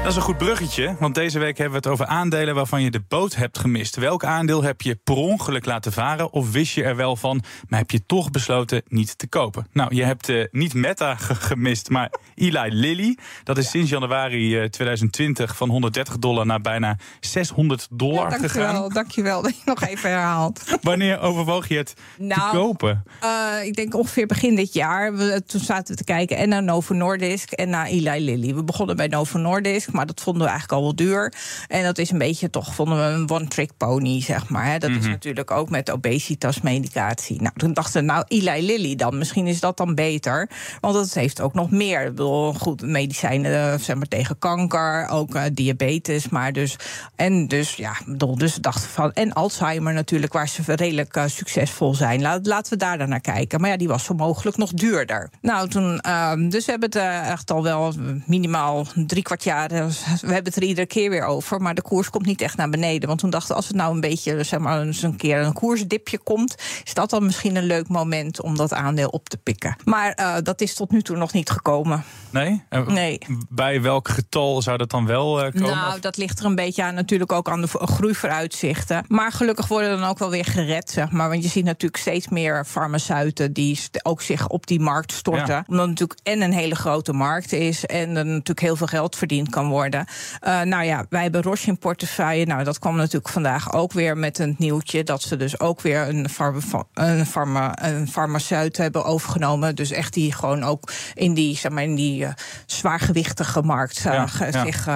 Dat 0.00 0.08
is 0.08 0.16
een 0.16 0.22
goed 0.22 0.38
bruggetje, 0.38 0.96
want 0.98 1.14
deze 1.14 1.38
week 1.38 1.58
hebben 1.58 1.82
we 1.82 1.88
het 1.88 1.98
over 1.98 2.06
aandelen 2.06 2.54
waarvan 2.54 2.82
je 2.82 2.90
de 2.90 3.02
boot 3.08 3.36
hebt 3.36 3.58
gemist. 3.58 3.96
Welk 3.96 4.24
aandeel 4.24 4.62
heb 4.62 4.80
je 4.80 4.94
per 4.94 5.14
ongeluk 5.14 5.64
laten 5.64 5.92
varen 5.92 6.32
of 6.32 6.50
wist 6.50 6.74
je 6.74 6.82
er 6.82 6.96
wel 6.96 7.16
van, 7.16 7.42
maar 7.68 7.78
heb 7.78 7.90
je 7.90 8.06
toch 8.06 8.30
besloten 8.30 8.82
niet 8.88 9.18
te 9.18 9.28
kopen? 9.28 9.66
Nou, 9.72 9.94
je 9.94 10.04
hebt 10.04 10.28
uh, 10.28 10.44
niet 10.50 10.74
Meta 10.74 11.16
gemist, 11.50 11.88
maar 11.88 12.12
Eli 12.34 12.68
Lilly. 12.68 13.18
Dat 13.44 13.58
is 13.58 13.70
sinds 13.70 13.90
januari 13.90 14.62
uh, 14.62 14.68
2020 14.68 15.56
van 15.56 15.68
130 15.68 16.18
dollar 16.18 16.46
naar 16.46 16.60
bijna 16.60 16.96
600 17.20 17.88
dollar 17.90 18.30
ja, 18.30 18.38
dankjewel, 18.38 18.68
gegaan. 18.68 18.88
Dankjewel 18.88 19.42
dat 19.42 19.56
je 19.56 19.62
nog 19.64 19.82
even 19.82 20.10
herhaalt. 20.10 20.62
Wanneer 20.82 21.20
overwoog 21.20 21.68
je 21.68 21.76
het 21.76 21.94
nou, 22.18 22.50
te 22.50 22.56
kopen? 22.56 23.04
Uh, 23.24 23.66
ik 23.66 23.74
denk 23.74 23.94
ongeveer 23.94 24.26
begin 24.26 24.54
dit 24.54 24.72
jaar. 24.72 25.16
We, 25.16 25.42
toen 25.46 25.60
zaten 25.60 25.86
we 25.86 25.94
te 25.94 26.04
kijken 26.04 26.36
en 26.36 26.48
naar 26.48 26.62
Novo 26.62 26.94
Nordisk 26.94 27.50
en 27.50 27.68
naar 27.68 27.86
Eli 27.86 28.24
Lilly. 28.24 28.54
We 28.54 28.64
begonnen 28.64 28.96
bij 28.96 29.06
Novo 29.06 29.38
Nordisk 29.38 29.89
maar 29.92 30.06
dat 30.06 30.20
vonden 30.20 30.42
we 30.42 30.48
eigenlijk 30.48 30.78
al 30.78 30.86
wel 30.86 30.96
duur. 30.96 31.32
En 31.68 31.82
dat 31.82 31.98
is 31.98 32.10
een 32.10 32.18
beetje 32.18 32.50
toch, 32.50 32.74
vonden 32.74 32.98
we 32.98 33.02
een 33.02 33.30
one-trick 33.30 33.70
pony, 33.76 34.22
zeg 34.22 34.48
maar. 34.48 34.64
Hè. 34.64 34.78
Dat 34.78 34.90
mm 34.90 34.96
-hmm. 34.96 35.04
is 35.04 35.10
natuurlijk 35.10 35.50
ook 35.50 35.70
met 35.70 35.90
obesitas-medicatie. 35.90 37.42
Nou, 37.42 37.52
toen 37.56 37.72
dachten 37.72 38.00
we, 38.00 38.06
nou, 38.06 38.24
Eli 38.28 38.66
Lilly 38.66 38.96
dan, 38.96 39.18
misschien 39.18 39.46
is 39.46 39.60
dat 39.60 39.76
dan 39.76 39.94
beter. 39.94 40.50
Want 40.80 40.94
het 40.94 41.14
heeft 41.14 41.40
ook 41.40 41.54
nog 41.54 41.70
meer. 41.70 42.00
Ik 42.00 42.08
bedoel, 42.08 42.52
goed, 42.52 42.82
medicijnen 42.82 43.80
zeg 43.80 43.96
maar, 43.96 44.08
tegen 44.08 44.38
kanker, 44.38 45.08
ook 45.08 45.34
uh, 45.34 45.42
diabetes, 45.52 46.28
maar 46.28 46.52
dus. 46.52 46.76
En 47.16 47.48
dus, 47.48 47.74
ja, 47.74 47.92
bedoel, 48.06 48.38
dus 48.38 48.54
dachten 48.54 48.88
van. 48.88 49.12
En 49.12 49.32
Alzheimer 49.32 49.92
natuurlijk, 49.92 50.32
waar 50.32 50.48
ze 50.48 50.62
redelijk 50.66 51.16
uh, 51.16 51.24
succesvol 51.26 51.94
zijn. 51.94 52.22
Laat, 52.22 52.46
laten 52.46 52.72
we 52.72 52.78
daar 52.78 52.98
dan 52.98 53.08
naar 53.08 53.20
kijken. 53.20 53.60
Maar 53.60 53.70
ja, 53.70 53.76
die 53.76 53.88
was 53.88 54.04
zo 54.04 54.14
mogelijk 54.14 54.56
nog 54.56 54.72
duurder. 54.72 55.30
Nou, 55.40 55.68
toen, 55.68 56.00
uh, 56.06 56.32
dus 56.48 56.64
we 56.64 56.70
hebben 56.70 56.88
het 56.88 57.28
echt 57.30 57.50
al 57.50 57.62
wel 57.62 57.94
minimaal 58.26 58.86
drie 59.06 59.22
kwart 59.22 59.44
jaar 59.44 59.79
we 59.86 60.32
hebben 60.32 60.44
het 60.44 60.56
er 60.56 60.62
iedere 60.62 60.86
keer 60.86 61.10
weer 61.10 61.24
over. 61.24 61.60
Maar 61.60 61.74
de 61.74 61.82
koers 61.82 62.10
komt 62.10 62.26
niet 62.26 62.40
echt 62.40 62.56
naar 62.56 62.70
beneden. 62.70 63.08
Want 63.08 63.20
toen 63.20 63.30
dachten 63.30 63.48
we, 63.50 63.54
als 63.54 63.66
het 63.66 63.76
nou 63.76 63.94
een 63.94 64.00
beetje, 64.00 64.44
zeg 64.44 64.60
maar, 64.60 64.80
eens 64.80 65.02
een 65.02 65.16
keer 65.16 65.38
een 65.38 65.52
koersdipje 65.52 66.18
komt, 66.18 66.54
is 66.84 66.94
dat 66.94 67.10
dan 67.10 67.24
misschien 67.24 67.56
een 67.56 67.64
leuk 67.64 67.88
moment 67.88 68.40
om 68.42 68.56
dat 68.56 68.72
aandeel 68.72 69.08
op 69.08 69.28
te 69.28 69.36
pikken. 69.36 69.76
Maar 69.84 70.18
uh, 70.20 70.34
dat 70.42 70.60
is 70.60 70.74
tot 70.74 70.90
nu 70.90 71.02
toe 71.02 71.16
nog 71.16 71.32
niet 71.32 71.50
gekomen. 71.50 72.04
Nee? 72.30 72.62
nee. 72.86 73.18
Bij 73.48 73.82
welk 73.82 74.08
getal 74.08 74.62
zou 74.62 74.78
dat 74.78 74.90
dan 74.90 75.06
wel 75.06 75.44
uh, 75.46 75.52
komen? 75.52 75.76
Nou, 75.76 76.00
dat 76.00 76.16
ligt 76.16 76.38
er 76.38 76.44
een 76.44 76.54
beetje 76.54 76.82
aan, 76.82 76.94
natuurlijk 76.94 77.32
ook 77.32 77.48
aan 77.48 77.60
de 77.60 77.68
groeivooruitzichten. 77.68 79.04
Maar 79.08 79.32
gelukkig 79.32 79.68
worden 79.68 79.98
dan 79.98 80.08
ook 80.08 80.18
wel 80.18 80.30
weer 80.30 80.44
gered, 80.44 80.90
zeg 80.90 81.10
maar. 81.10 81.28
Want 81.28 81.42
je 81.42 81.48
ziet 81.48 81.64
natuurlijk 81.64 82.02
steeds 82.02 82.28
meer 82.28 82.64
farmaceuten 82.64 83.52
die 83.52 83.78
ook 84.02 84.22
zich 84.22 84.48
op 84.48 84.66
die 84.66 84.80
markt 84.80 85.12
storten. 85.12 85.54
Ja. 85.54 85.64
Omdat 85.66 85.88
het 85.88 85.98
natuurlijk 85.98 86.20
en 86.22 86.42
een 86.42 86.52
hele 86.52 86.74
grote 86.74 87.12
markt 87.12 87.52
is 87.52 87.86
en 87.86 88.16
er 88.16 88.26
natuurlijk 88.26 88.60
heel 88.60 88.76
veel 88.76 88.86
geld 88.86 89.16
verdiend 89.16 89.50
kan 89.50 89.66
worden. 89.70 90.06
Uh, 90.46 90.60
nou 90.60 90.84
ja, 90.84 91.06
wij 91.08 91.22
hebben 91.22 91.42
Roche 91.42 91.68
in 91.68 91.78
portefeuille. 91.78 92.46
Nou, 92.46 92.64
dat 92.64 92.78
kwam 92.78 92.96
natuurlijk 92.96 93.28
vandaag 93.28 93.72
ook 93.72 93.92
weer 93.92 94.16
met 94.16 94.38
een 94.38 94.54
nieuwtje 94.58 95.04
dat 95.04 95.22
ze 95.22 95.36
dus 95.36 95.60
ook 95.60 95.80
weer 95.80 96.08
een, 96.08 96.28
farma, 96.28 96.84
een, 96.94 97.26
farma, 97.26 97.84
een 97.84 98.08
farmaceut 98.08 98.76
hebben 98.76 99.04
overgenomen. 99.04 99.74
Dus 99.74 99.90
echt 99.90 100.14
die 100.14 100.32
gewoon 100.32 100.62
ook 100.62 100.92
in 101.14 101.34
die, 101.34 101.56
zeg 101.56 101.72
maar, 101.72 101.82
in 101.82 101.94
die 101.94 102.22
uh, 102.22 102.28
zwaargewichtige 102.66 103.62
markt 103.62 104.00
ja, 104.02 104.28
ja. 104.38 104.64
zich 104.64 104.86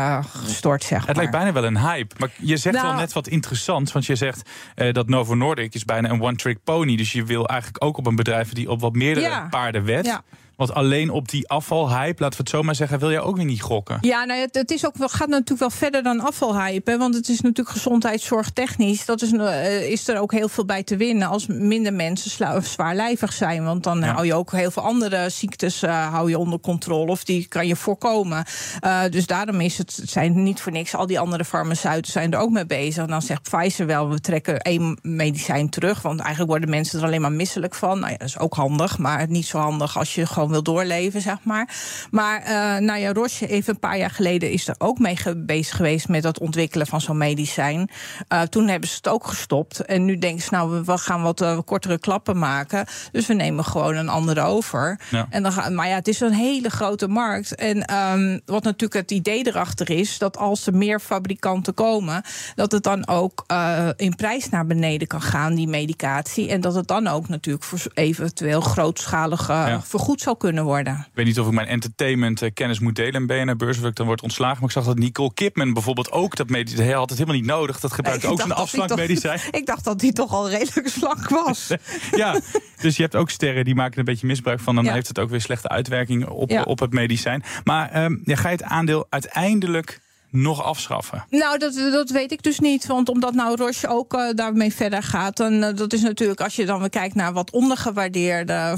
gestort, 0.44 0.82
zeg 0.82 0.98
maar. 0.98 1.08
Het 1.08 1.16
lijkt 1.16 1.32
bijna 1.32 1.52
wel 1.52 1.64
een 1.64 1.78
hype. 1.78 2.14
Maar 2.18 2.30
je 2.36 2.56
zegt 2.56 2.76
nou, 2.76 2.88
wel 2.88 2.96
net 2.96 3.12
wat 3.12 3.28
interessants, 3.28 3.92
want 3.92 4.06
je 4.06 4.16
zegt 4.16 4.50
dat 4.92 5.08
Novo 5.08 5.34
Nordisk 5.34 5.74
is 5.74 5.84
bijna 5.84 6.10
een 6.10 6.22
one-trick 6.22 6.58
pony. 6.64 6.96
Dus 6.96 7.12
je 7.12 7.24
wil 7.24 7.48
eigenlijk 7.48 7.84
ook 7.84 7.96
op 7.96 8.06
een 8.06 8.16
bedrijf 8.16 8.52
die 8.52 8.70
op 8.70 8.80
wat 8.80 8.92
meerdere 8.92 9.26
ja. 9.26 9.46
paarden 9.50 9.84
wet. 9.84 10.06
Ja. 10.06 10.22
Want 10.56 10.74
alleen 10.74 11.10
op 11.10 11.28
die 11.28 11.48
afvalhype, 11.48 12.22
laten 12.22 12.36
we 12.36 12.42
het 12.42 12.48
zo 12.48 12.62
maar 12.62 12.74
zeggen, 12.74 12.98
wil 12.98 13.10
je 13.10 13.20
ook 13.20 13.36
weer 13.36 13.44
niet 13.44 13.62
gokken. 13.62 13.98
Ja, 14.00 14.24
nou, 14.24 14.40
het, 14.40 14.54
het 14.54 14.70
is 14.70 14.86
ook, 14.86 14.94
gaat 14.96 15.28
natuurlijk 15.28 15.60
wel 15.60 15.70
verder 15.70 16.02
dan 16.02 16.20
afvalhype. 16.20 16.90
Hè, 16.90 16.98
want 16.98 17.14
het 17.14 17.28
is 17.28 17.40
natuurlijk 17.40 17.76
gezondheidszorgtechnisch. 17.76 19.04
Dat 19.04 19.22
is, 19.22 19.32
uh, 19.32 19.90
is 19.90 20.08
er 20.08 20.20
ook 20.20 20.32
heel 20.32 20.48
veel 20.48 20.64
bij 20.64 20.82
te 20.82 20.96
winnen 20.96 21.28
als 21.28 21.46
minder 21.46 21.92
mensen 21.92 22.30
zwaarlijvig 22.62 23.32
zijn. 23.32 23.64
Want 23.64 23.82
dan 23.82 23.98
ja. 23.98 24.12
hou 24.12 24.26
je 24.26 24.34
ook 24.34 24.52
heel 24.52 24.70
veel 24.70 24.82
andere 24.82 25.28
ziektes 25.28 25.82
uh, 25.82 26.12
hou 26.12 26.30
je 26.30 26.38
onder 26.38 26.60
controle. 26.60 27.10
Of 27.10 27.24
die 27.24 27.46
kan 27.46 27.66
je 27.66 27.76
voorkomen. 27.76 28.44
Uh, 28.84 29.00
dus 29.10 29.26
daarom 29.26 29.60
is 29.60 29.78
het, 29.78 29.96
het 29.96 30.10
zijn 30.10 30.42
niet 30.42 30.60
voor 30.60 30.72
niks. 30.72 30.94
Al 30.94 31.06
die 31.06 31.20
andere 31.20 31.44
farmaceuten 31.44 32.12
zijn 32.12 32.32
er 32.32 32.38
ook 32.38 32.50
mee 32.50 32.66
bezig. 32.66 33.02
En 33.02 33.08
dan 33.08 33.22
zegt 33.22 33.42
Pfizer 33.42 33.86
wel, 33.86 34.08
we 34.08 34.20
trekken 34.20 34.60
één 34.60 34.98
medicijn 35.02 35.68
terug. 35.68 36.02
Want 36.02 36.20
eigenlijk 36.20 36.50
worden 36.50 36.70
mensen 36.70 36.98
er 36.98 37.06
alleen 37.06 37.20
maar 37.20 37.32
misselijk 37.32 37.74
van. 37.74 37.98
Nou 37.98 38.12
ja, 38.12 38.18
dat 38.18 38.28
is 38.28 38.38
ook 38.38 38.54
handig. 38.54 38.98
Maar 38.98 39.26
niet 39.28 39.46
zo 39.46 39.58
handig 39.58 39.98
als 39.98 40.14
je 40.14 40.26
gewoon 40.26 40.43
gewoon 40.44 40.62
wil 40.62 40.74
doorleven, 40.74 41.20
zeg 41.20 41.38
maar. 41.42 41.68
Maar 42.10 42.42
uh, 42.42 42.86
nou 42.86 43.00
ja, 43.00 43.12
Roche, 43.12 43.46
even 43.46 43.74
een 43.74 43.80
paar 43.80 43.98
jaar 43.98 44.10
geleden 44.10 44.50
is 44.50 44.68
er 44.68 44.74
ook 44.78 44.98
mee 44.98 45.18
bezig 45.36 45.76
geweest 45.76 46.08
met 46.08 46.24
het 46.24 46.38
ontwikkelen 46.38 46.86
van 46.86 47.00
zo'n 47.00 47.16
medicijn. 47.16 47.90
Uh, 48.28 48.42
toen 48.42 48.68
hebben 48.68 48.88
ze 48.88 48.96
het 48.96 49.08
ook 49.08 49.26
gestopt. 49.26 49.80
En 49.80 50.04
nu 50.04 50.18
denken 50.18 50.42
ze, 50.42 50.48
nou, 50.50 50.82
we 50.84 50.98
gaan 50.98 51.22
wat 51.22 51.40
uh, 51.40 51.58
kortere 51.64 51.98
klappen 51.98 52.38
maken. 52.38 52.86
Dus 53.12 53.26
we 53.26 53.34
nemen 53.34 53.64
gewoon 53.64 53.96
een 53.96 54.08
andere 54.08 54.40
over. 54.40 55.00
Ja. 55.10 55.26
En 55.30 55.42
dan 55.42 55.52
gaan, 55.52 55.74
maar 55.74 55.88
ja, 55.88 55.94
het 55.94 56.08
is 56.08 56.20
een 56.20 56.32
hele 56.32 56.70
grote 56.70 57.08
markt. 57.08 57.54
En 57.54 57.94
um, 57.94 58.40
wat 58.44 58.62
natuurlijk 58.62 59.00
het 59.00 59.10
idee 59.10 59.46
erachter 59.46 59.90
is, 59.90 60.18
dat 60.18 60.36
als 60.36 60.66
er 60.66 60.74
meer 60.74 61.00
fabrikanten 61.00 61.74
komen, 61.74 62.22
dat 62.54 62.72
het 62.72 62.82
dan 62.82 63.08
ook 63.08 63.44
in 63.96 64.14
prijs 64.16 64.48
naar 64.48 64.66
beneden 64.66 65.06
kan 65.06 65.22
gaan, 65.22 65.54
die 65.54 65.68
medicatie. 65.68 66.48
En 66.48 66.60
dat 66.60 66.74
het 66.74 66.86
dan 66.86 67.06
ook 67.06 67.28
natuurlijk 67.28 67.64
voor 67.64 67.78
eventueel 67.94 68.60
grootschalig 68.60 69.48
ja. 69.48 69.82
vergoed 69.82 70.20
zou 70.20 70.33
kunnen 70.36 70.64
worden. 70.64 70.92
Ik 70.92 71.14
weet 71.14 71.26
niet 71.26 71.40
of 71.40 71.46
ik 71.46 71.52
mijn 71.52 71.66
entertainment 71.66 72.52
kennis 72.54 72.78
moet 72.78 72.96
delen 72.96 73.14
in 73.14 73.26
BNR 73.26 73.56
Beurs, 73.56 73.78
of 73.78 73.84
ik 73.84 73.94
dan 73.94 74.06
word 74.06 74.22
ontslagen. 74.22 74.56
Maar 74.56 74.68
ik 74.68 74.74
zag 74.74 74.84
dat 74.84 74.98
Nicole 74.98 75.34
Kidman 75.34 75.72
bijvoorbeeld 75.72 76.12
ook 76.12 76.36
dat 76.36 76.48
medicijn 76.48 76.92
had 76.92 77.08
het 77.10 77.18
helemaal 77.18 77.40
niet 77.40 77.50
nodig. 77.50 77.80
Dat 77.80 77.92
gebruikt 77.92 78.22
nee, 78.22 78.32
ook 78.32 78.40
een 78.40 78.52
afslankmedicijn. 78.52 79.40
Ik 79.50 79.66
dacht 79.66 79.84
dat 79.84 80.00
die 80.00 80.12
toch 80.12 80.32
al 80.32 80.50
redelijk 80.50 80.88
slank 80.88 81.28
was. 81.28 81.72
ja, 82.16 82.40
dus 82.80 82.96
je 82.96 83.02
hebt 83.02 83.16
ook 83.16 83.30
sterren 83.30 83.64
die 83.64 83.74
maken 83.74 83.98
een 83.98 84.04
beetje 84.04 84.26
misbruik 84.26 84.60
van. 84.60 84.74
Dan 84.74 84.84
ja. 84.84 84.92
heeft 84.92 85.08
het 85.08 85.18
ook 85.18 85.30
weer 85.30 85.40
slechte 85.40 85.68
uitwerking 85.68 86.26
op, 86.26 86.50
ja. 86.50 86.62
op 86.62 86.78
het 86.78 86.92
medicijn. 86.92 87.42
Maar 87.64 88.04
um, 88.04 88.20
ja, 88.24 88.36
ga 88.36 88.48
je 88.48 88.54
het 88.54 88.64
aandeel 88.64 89.06
uiteindelijk 89.08 90.00
nog 90.34 90.62
afschaffen? 90.62 91.24
Nou, 91.30 91.58
dat, 91.58 91.74
dat 91.74 92.10
weet 92.10 92.32
ik 92.32 92.42
dus 92.42 92.58
niet. 92.58 92.86
Want 92.86 93.08
omdat 93.08 93.34
nou 93.34 93.56
Roche 93.56 93.88
ook 93.88 94.14
uh, 94.14 94.30
daarmee 94.34 94.74
verder 94.74 95.02
gaat... 95.02 95.36
dan 95.36 95.52
uh, 95.52 95.76
dat 95.76 95.92
is 95.92 96.02
natuurlijk, 96.02 96.40
als 96.40 96.56
je 96.56 96.66
dan 96.66 96.80
weer 96.80 96.90
kijkt 96.90 97.14
naar 97.14 97.32
wat 97.32 97.50
ondergewaardeerde... 97.50 98.76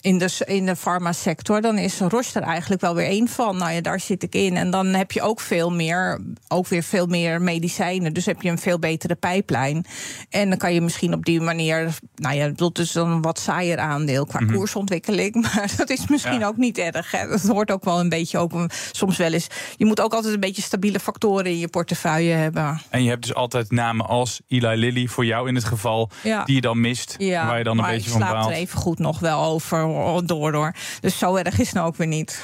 In 0.00 0.18
de, 0.18 0.42
in 0.44 0.66
de 0.66 0.76
farmasector, 0.76 1.60
dan 1.60 1.78
is 1.78 2.00
Roche 2.00 2.40
er 2.40 2.46
eigenlijk 2.46 2.80
wel 2.80 2.94
weer 2.94 3.06
één 3.06 3.28
van. 3.28 3.56
Nou 3.56 3.72
ja, 3.72 3.80
daar 3.80 4.00
zit 4.00 4.22
ik 4.22 4.34
in. 4.34 4.56
En 4.56 4.70
dan 4.70 4.86
heb 4.86 5.12
je 5.12 5.22
ook 5.22 5.40
veel 5.40 5.70
meer, 5.70 6.20
ook 6.48 6.66
weer 6.66 6.82
veel 6.82 7.06
meer 7.06 7.42
medicijnen. 7.42 8.14
Dus 8.14 8.26
heb 8.26 8.42
je 8.42 8.50
een 8.50 8.58
veel 8.58 8.78
betere 8.78 9.14
pijplijn. 9.14 9.84
En 10.30 10.48
dan 10.48 10.58
kan 10.58 10.74
je 10.74 10.80
misschien 10.80 11.14
op 11.14 11.24
die 11.24 11.40
manier, 11.40 11.94
nou 12.14 12.34
ja, 12.34 12.48
dat 12.48 12.78
is 12.78 12.92
dan 12.92 13.10
een 13.10 13.22
wat 13.22 13.38
saaier 13.38 13.78
aandeel 13.78 14.26
qua 14.26 14.40
mm 14.40 14.46
-hmm. 14.46 14.56
koersontwikkeling. 14.56 15.34
Maar 15.54 15.72
dat 15.76 15.90
is 15.90 16.06
misschien 16.06 16.38
ja. 16.38 16.46
ook 16.46 16.56
niet 16.56 16.78
erg. 16.78 17.10
Hè. 17.10 17.28
Het 17.28 17.48
hoort 17.48 17.70
ook 17.70 17.84
wel 17.84 18.00
een 18.00 18.08
beetje 18.08 18.38
ook 18.38 18.52
een, 18.52 18.70
soms 18.92 19.16
wel 19.16 19.32
eens. 19.32 19.46
Je 19.76 19.84
moet 19.84 20.00
ook 20.00 20.14
altijd 20.14 20.34
een 20.34 20.40
beetje 20.40 20.62
stabiele 20.62 21.00
factoren 21.00 21.46
in 21.46 21.58
je 21.58 21.68
portefeuille 21.68 22.32
hebben. 22.32 22.80
En 22.90 23.02
je 23.02 23.08
hebt 23.08 23.22
dus 23.22 23.34
altijd 23.34 23.70
namen 23.70 24.06
als 24.06 24.40
Eli 24.48 24.76
Lilly, 24.76 25.06
voor 25.06 25.24
jou 25.24 25.48
in 25.48 25.54
het 25.54 25.64
geval, 25.64 26.10
ja. 26.22 26.44
die 26.44 26.54
je 26.54 26.60
dan 26.60 26.80
mist. 26.80 27.14
Ja, 27.18 27.46
waar 27.46 27.58
je 27.58 27.64
dan 27.64 27.78
een 27.78 27.86
beetje 27.86 28.10
van 28.10 28.20
baalt. 28.20 28.50
er 28.50 28.56
even 28.56 28.78
goed 28.78 28.98
nog 28.98 29.18
wel 29.18 29.44
over 29.44 29.84
door, 30.24 30.52
door. 30.52 30.74
Dus 31.00 31.18
zo 31.18 31.36
erg 31.36 31.58
is 31.58 31.66
het 31.66 31.74
nou 31.74 31.86
ook 31.86 31.96
weer 31.96 32.06
niet. 32.06 32.40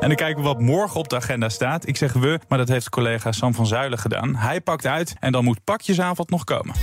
En 0.00 0.08
dan 0.08 0.16
kijken 0.16 0.42
we 0.42 0.48
wat 0.48 0.60
morgen 0.60 1.00
op 1.00 1.08
de 1.08 1.16
agenda 1.16 1.48
staat. 1.48 1.86
Ik 1.86 1.96
zeg 1.96 2.12
we, 2.12 2.40
maar 2.48 2.58
dat 2.58 2.68
heeft 2.68 2.88
collega 2.88 3.32
Sam 3.32 3.54
van 3.54 3.66
Zuilen 3.66 3.98
gedaan. 3.98 4.36
Hij 4.36 4.60
pakt 4.60 4.86
uit 4.86 5.14
en 5.20 5.32
dan 5.32 5.44
moet 5.44 5.64
pakjesavond 5.64 6.30
nog 6.30 6.44
komen. 6.44 6.74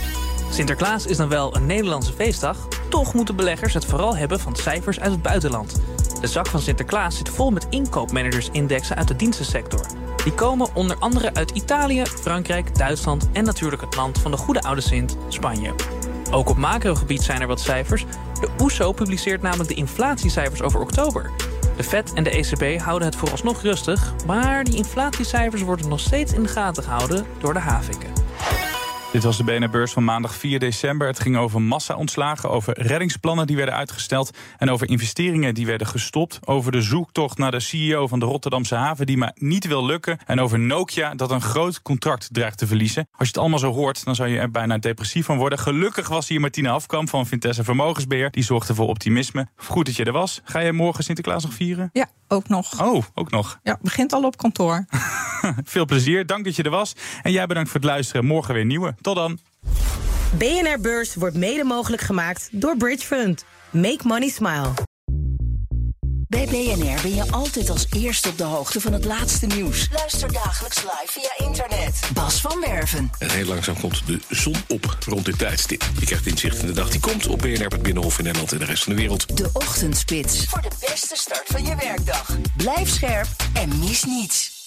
Sinterklaas 0.52 1.06
is 1.06 1.18
dan 1.18 1.30
wel 1.30 1.56
een 1.56 1.66
Nederlandse 1.66 2.14
feestdag. 2.14 2.68
Toch 2.90 3.14
moeten 3.14 3.36
beleggers 3.36 3.74
het 3.74 3.86
vooral 3.86 4.16
hebben 4.16 4.40
van 4.40 4.56
cijfers 4.56 5.00
uit 5.00 5.12
het 5.12 5.22
buitenland. 5.22 5.82
De 6.22 6.28
zak 6.28 6.48
van 6.48 6.60
Sinterklaas 6.60 7.18
zit 7.18 7.30
vol 7.30 7.52
met 7.52 7.68
inkoopmanagersindexen 7.70 8.96
uit 8.96 9.08
de 9.08 9.16
dienstensector. 9.16 9.86
Die 10.24 10.34
komen 10.34 10.76
onder 10.76 10.98
andere 10.98 11.34
uit 11.34 11.52
Italië, 11.52 12.06
Frankrijk, 12.06 12.78
Duitsland 12.78 13.30
en 13.34 13.44
natuurlijk 13.44 13.82
het 13.82 13.96
land 13.96 14.20
van 14.20 14.32
de 14.32 14.38
goede 14.38 14.62
oude 14.62 14.82
Sint, 14.82 15.18
Spanje. 15.28 15.74
Ook 16.32 16.50
op 16.50 16.58
macrogebied 16.58 17.22
zijn 17.22 17.42
er 17.42 17.48
wat 17.48 17.60
cijfers. 17.60 18.06
De 18.40 18.50
OESO 18.62 18.92
publiceert 18.92 19.42
namelijk 19.42 19.70
de 19.70 19.76
inflatiecijfers 19.76 20.62
over 20.62 20.82
oktober. 20.82 21.32
De 21.78 21.84
Fed 21.84 22.14
en 22.14 22.24
de 22.24 22.30
ECB 22.30 22.82
houden 22.82 23.08
het 23.08 23.18
vooralsnog 23.18 23.62
rustig, 23.62 24.14
maar 24.26 24.64
die 24.64 24.76
inflatiecijfers 24.76 25.62
worden 25.62 25.90
nog 25.90 26.00
steeds 26.00 26.34
in 26.34 26.44
de 26.44 26.50
gaten 26.50 26.84
gehouden 26.84 27.26
door 27.40 27.54
de 27.54 27.60
haviken. 27.60 28.19
Dit 29.12 29.24
was 29.24 29.38
de 29.38 29.44
BNR-beurs 29.44 29.92
van 29.92 30.04
maandag 30.04 30.36
4 30.36 30.60
december. 30.60 31.08
Het 31.08 31.20
ging 31.20 31.38
over 31.38 31.62
massa-ontslagen, 31.62 32.50
over 32.50 32.82
reddingsplannen 32.82 33.48
die 33.48 33.56
werden 33.56 33.76
uitgesteld... 33.76 34.38
en 34.58 34.70
over 34.70 34.90
investeringen 34.90 35.54
die 35.54 35.66
werden 35.66 35.88
gestopt. 35.88 36.40
Over 36.46 36.72
de 36.72 36.82
zoektocht 36.82 37.38
naar 37.38 37.52
de 37.52 37.60
CEO 37.60 38.08
van 38.08 38.20
de 38.20 38.26
Rotterdamse 38.26 38.76
haven 38.76 39.06
die 39.06 39.18
maar 39.18 39.32
niet 39.36 39.68
wil 39.68 39.86
lukken. 39.86 40.20
En 40.26 40.40
over 40.40 40.60
Nokia 40.60 41.16
dat 41.16 41.32
een 41.32 41.42
groot 41.42 41.82
contract 41.82 42.30
dreigt 42.32 42.58
te 42.58 42.68
verliezen. 42.68 43.08
Als 43.12 43.28
je 43.28 43.34
het 43.34 43.38
allemaal 43.38 43.60
zo 43.60 43.72
hoort, 43.72 44.06
dan 44.06 44.16
zou 44.16 44.30
je 44.30 44.40
er 44.40 44.52
bijna 44.52 44.78
depressief 44.78 45.26
van 45.26 45.38
worden. 45.38 45.60
Gelukkig 45.60 46.08
was 46.08 46.28
hier 46.28 46.40
Martina 46.40 46.72
Afkamp 46.72 47.10
van 47.10 47.26
Vintessa 47.26 47.64
Vermogensbeheer. 47.64 48.32
Die 48.32 48.44
zorgde 48.44 48.76
voor 48.76 48.88
optimisme. 48.88 49.48
Goed 49.56 49.86
dat 49.86 49.96
je 49.96 50.04
er 50.04 50.12
was. 50.12 50.42
Ga 50.44 50.60
je 50.60 50.74
morgen 50.74 51.04
Sinterklaas 51.04 51.44
nog 51.44 51.54
vieren? 51.54 51.90
Ja, 51.94 52.08
ook 52.28 52.48
nog. 52.48 52.82
Oh, 52.82 53.04
ook 53.14 53.32
nog. 53.32 53.60
Ja, 53.64 53.78
begint 53.82 54.14
al 54.14 54.24
op 54.24 54.38
kantoor. 54.38 54.86
Veel 55.64 55.86
plezier. 55.86 56.26
Dank 56.26 56.46
dat 56.46 56.56
je 56.56 56.64
er 56.64 56.70
was. 56.70 56.94
En 57.22 57.32
jij 57.32 57.46
bedankt 57.46 57.70
voor 57.70 57.80
het 57.80 57.90
luisteren. 57.90 58.26
Morgen 58.26 58.54
weer 58.54 58.66
nieuwe. 58.66 58.96
Tot 59.02 59.16
dan. 59.16 59.40
BNR 60.38 60.80
Beurs 60.82 61.16
wordt 61.16 61.36
mede 61.36 61.64
mogelijk 61.64 62.02
gemaakt 62.02 62.50
door 62.52 62.78
Bridge 62.78 63.06
Fund. 63.06 63.46
Make 63.72 64.00
money 64.04 64.30
smile. 64.30 64.72
Bij 66.30 66.46
BNR 66.46 67.02
ben 67.02 67.16
je 67.16 67.32
altijd 67.32 67.70
als 67.70 67.86
eerste 67.96 68.30
op 68.30 68.38
de 68.38 68.44
hoogte 68.44 68.82
van 68.82 68.94
het 68.94 69.06
laatste 69.06 69.46
nieuws. 69.46 69.90
Luister 69.92 70.34
dagelijks 70.34 70.84
live 70.84 71.08
via 71.08 71.48
internet. 71.48 72.10
Bas 72.14 72.42
van 72.42 72.60
Werven. 72.60 73.10
En 73.20 73.30
heel 73.30 73.46
langzaam 73.46 73.80
komt 73.80 74.08
de 74.08 74.20
zon 74.30 74.56
op 74.68 74.98
rond 75.08 75.26
dit 75.26 75.38
tijdstip. 75.38 75.90
Je 76.00 76.06
krijgt 76.06 76.26
inzicht 76.26 76.60
in 76.60 76.66
de 76.68 76.74
dag 76.74 76.90
die 76.90 77.00
komt 77.00 77.28
op 77.28 77.40
BNR, 77.40 77.68
het 77.68 77.82
Binnenhof 77.82 78.18
in 78.18 78.24
Nederland 78.24 78.52
en 78.52 78.60
de 78.60 78.66
rest 78.66 78.84
van 78.84 78.94
de 78.94 79.00
wereld. 79.00 79.38
De 79.38 79.50
Ochtendspits. 79.54 80.46
Voor 80.46 80.62
de 80.62 80.72
beste 80.80 81.16
start 81.16 81.46
van 81.46 81.66
je 81.66 81.76
werkdag. 81.76 82.38
Blijf 82.58 82.90
scherp 82.90 83.28
en 83.54 83.80
mis 83.80 84.04
niets. 84.04 84.59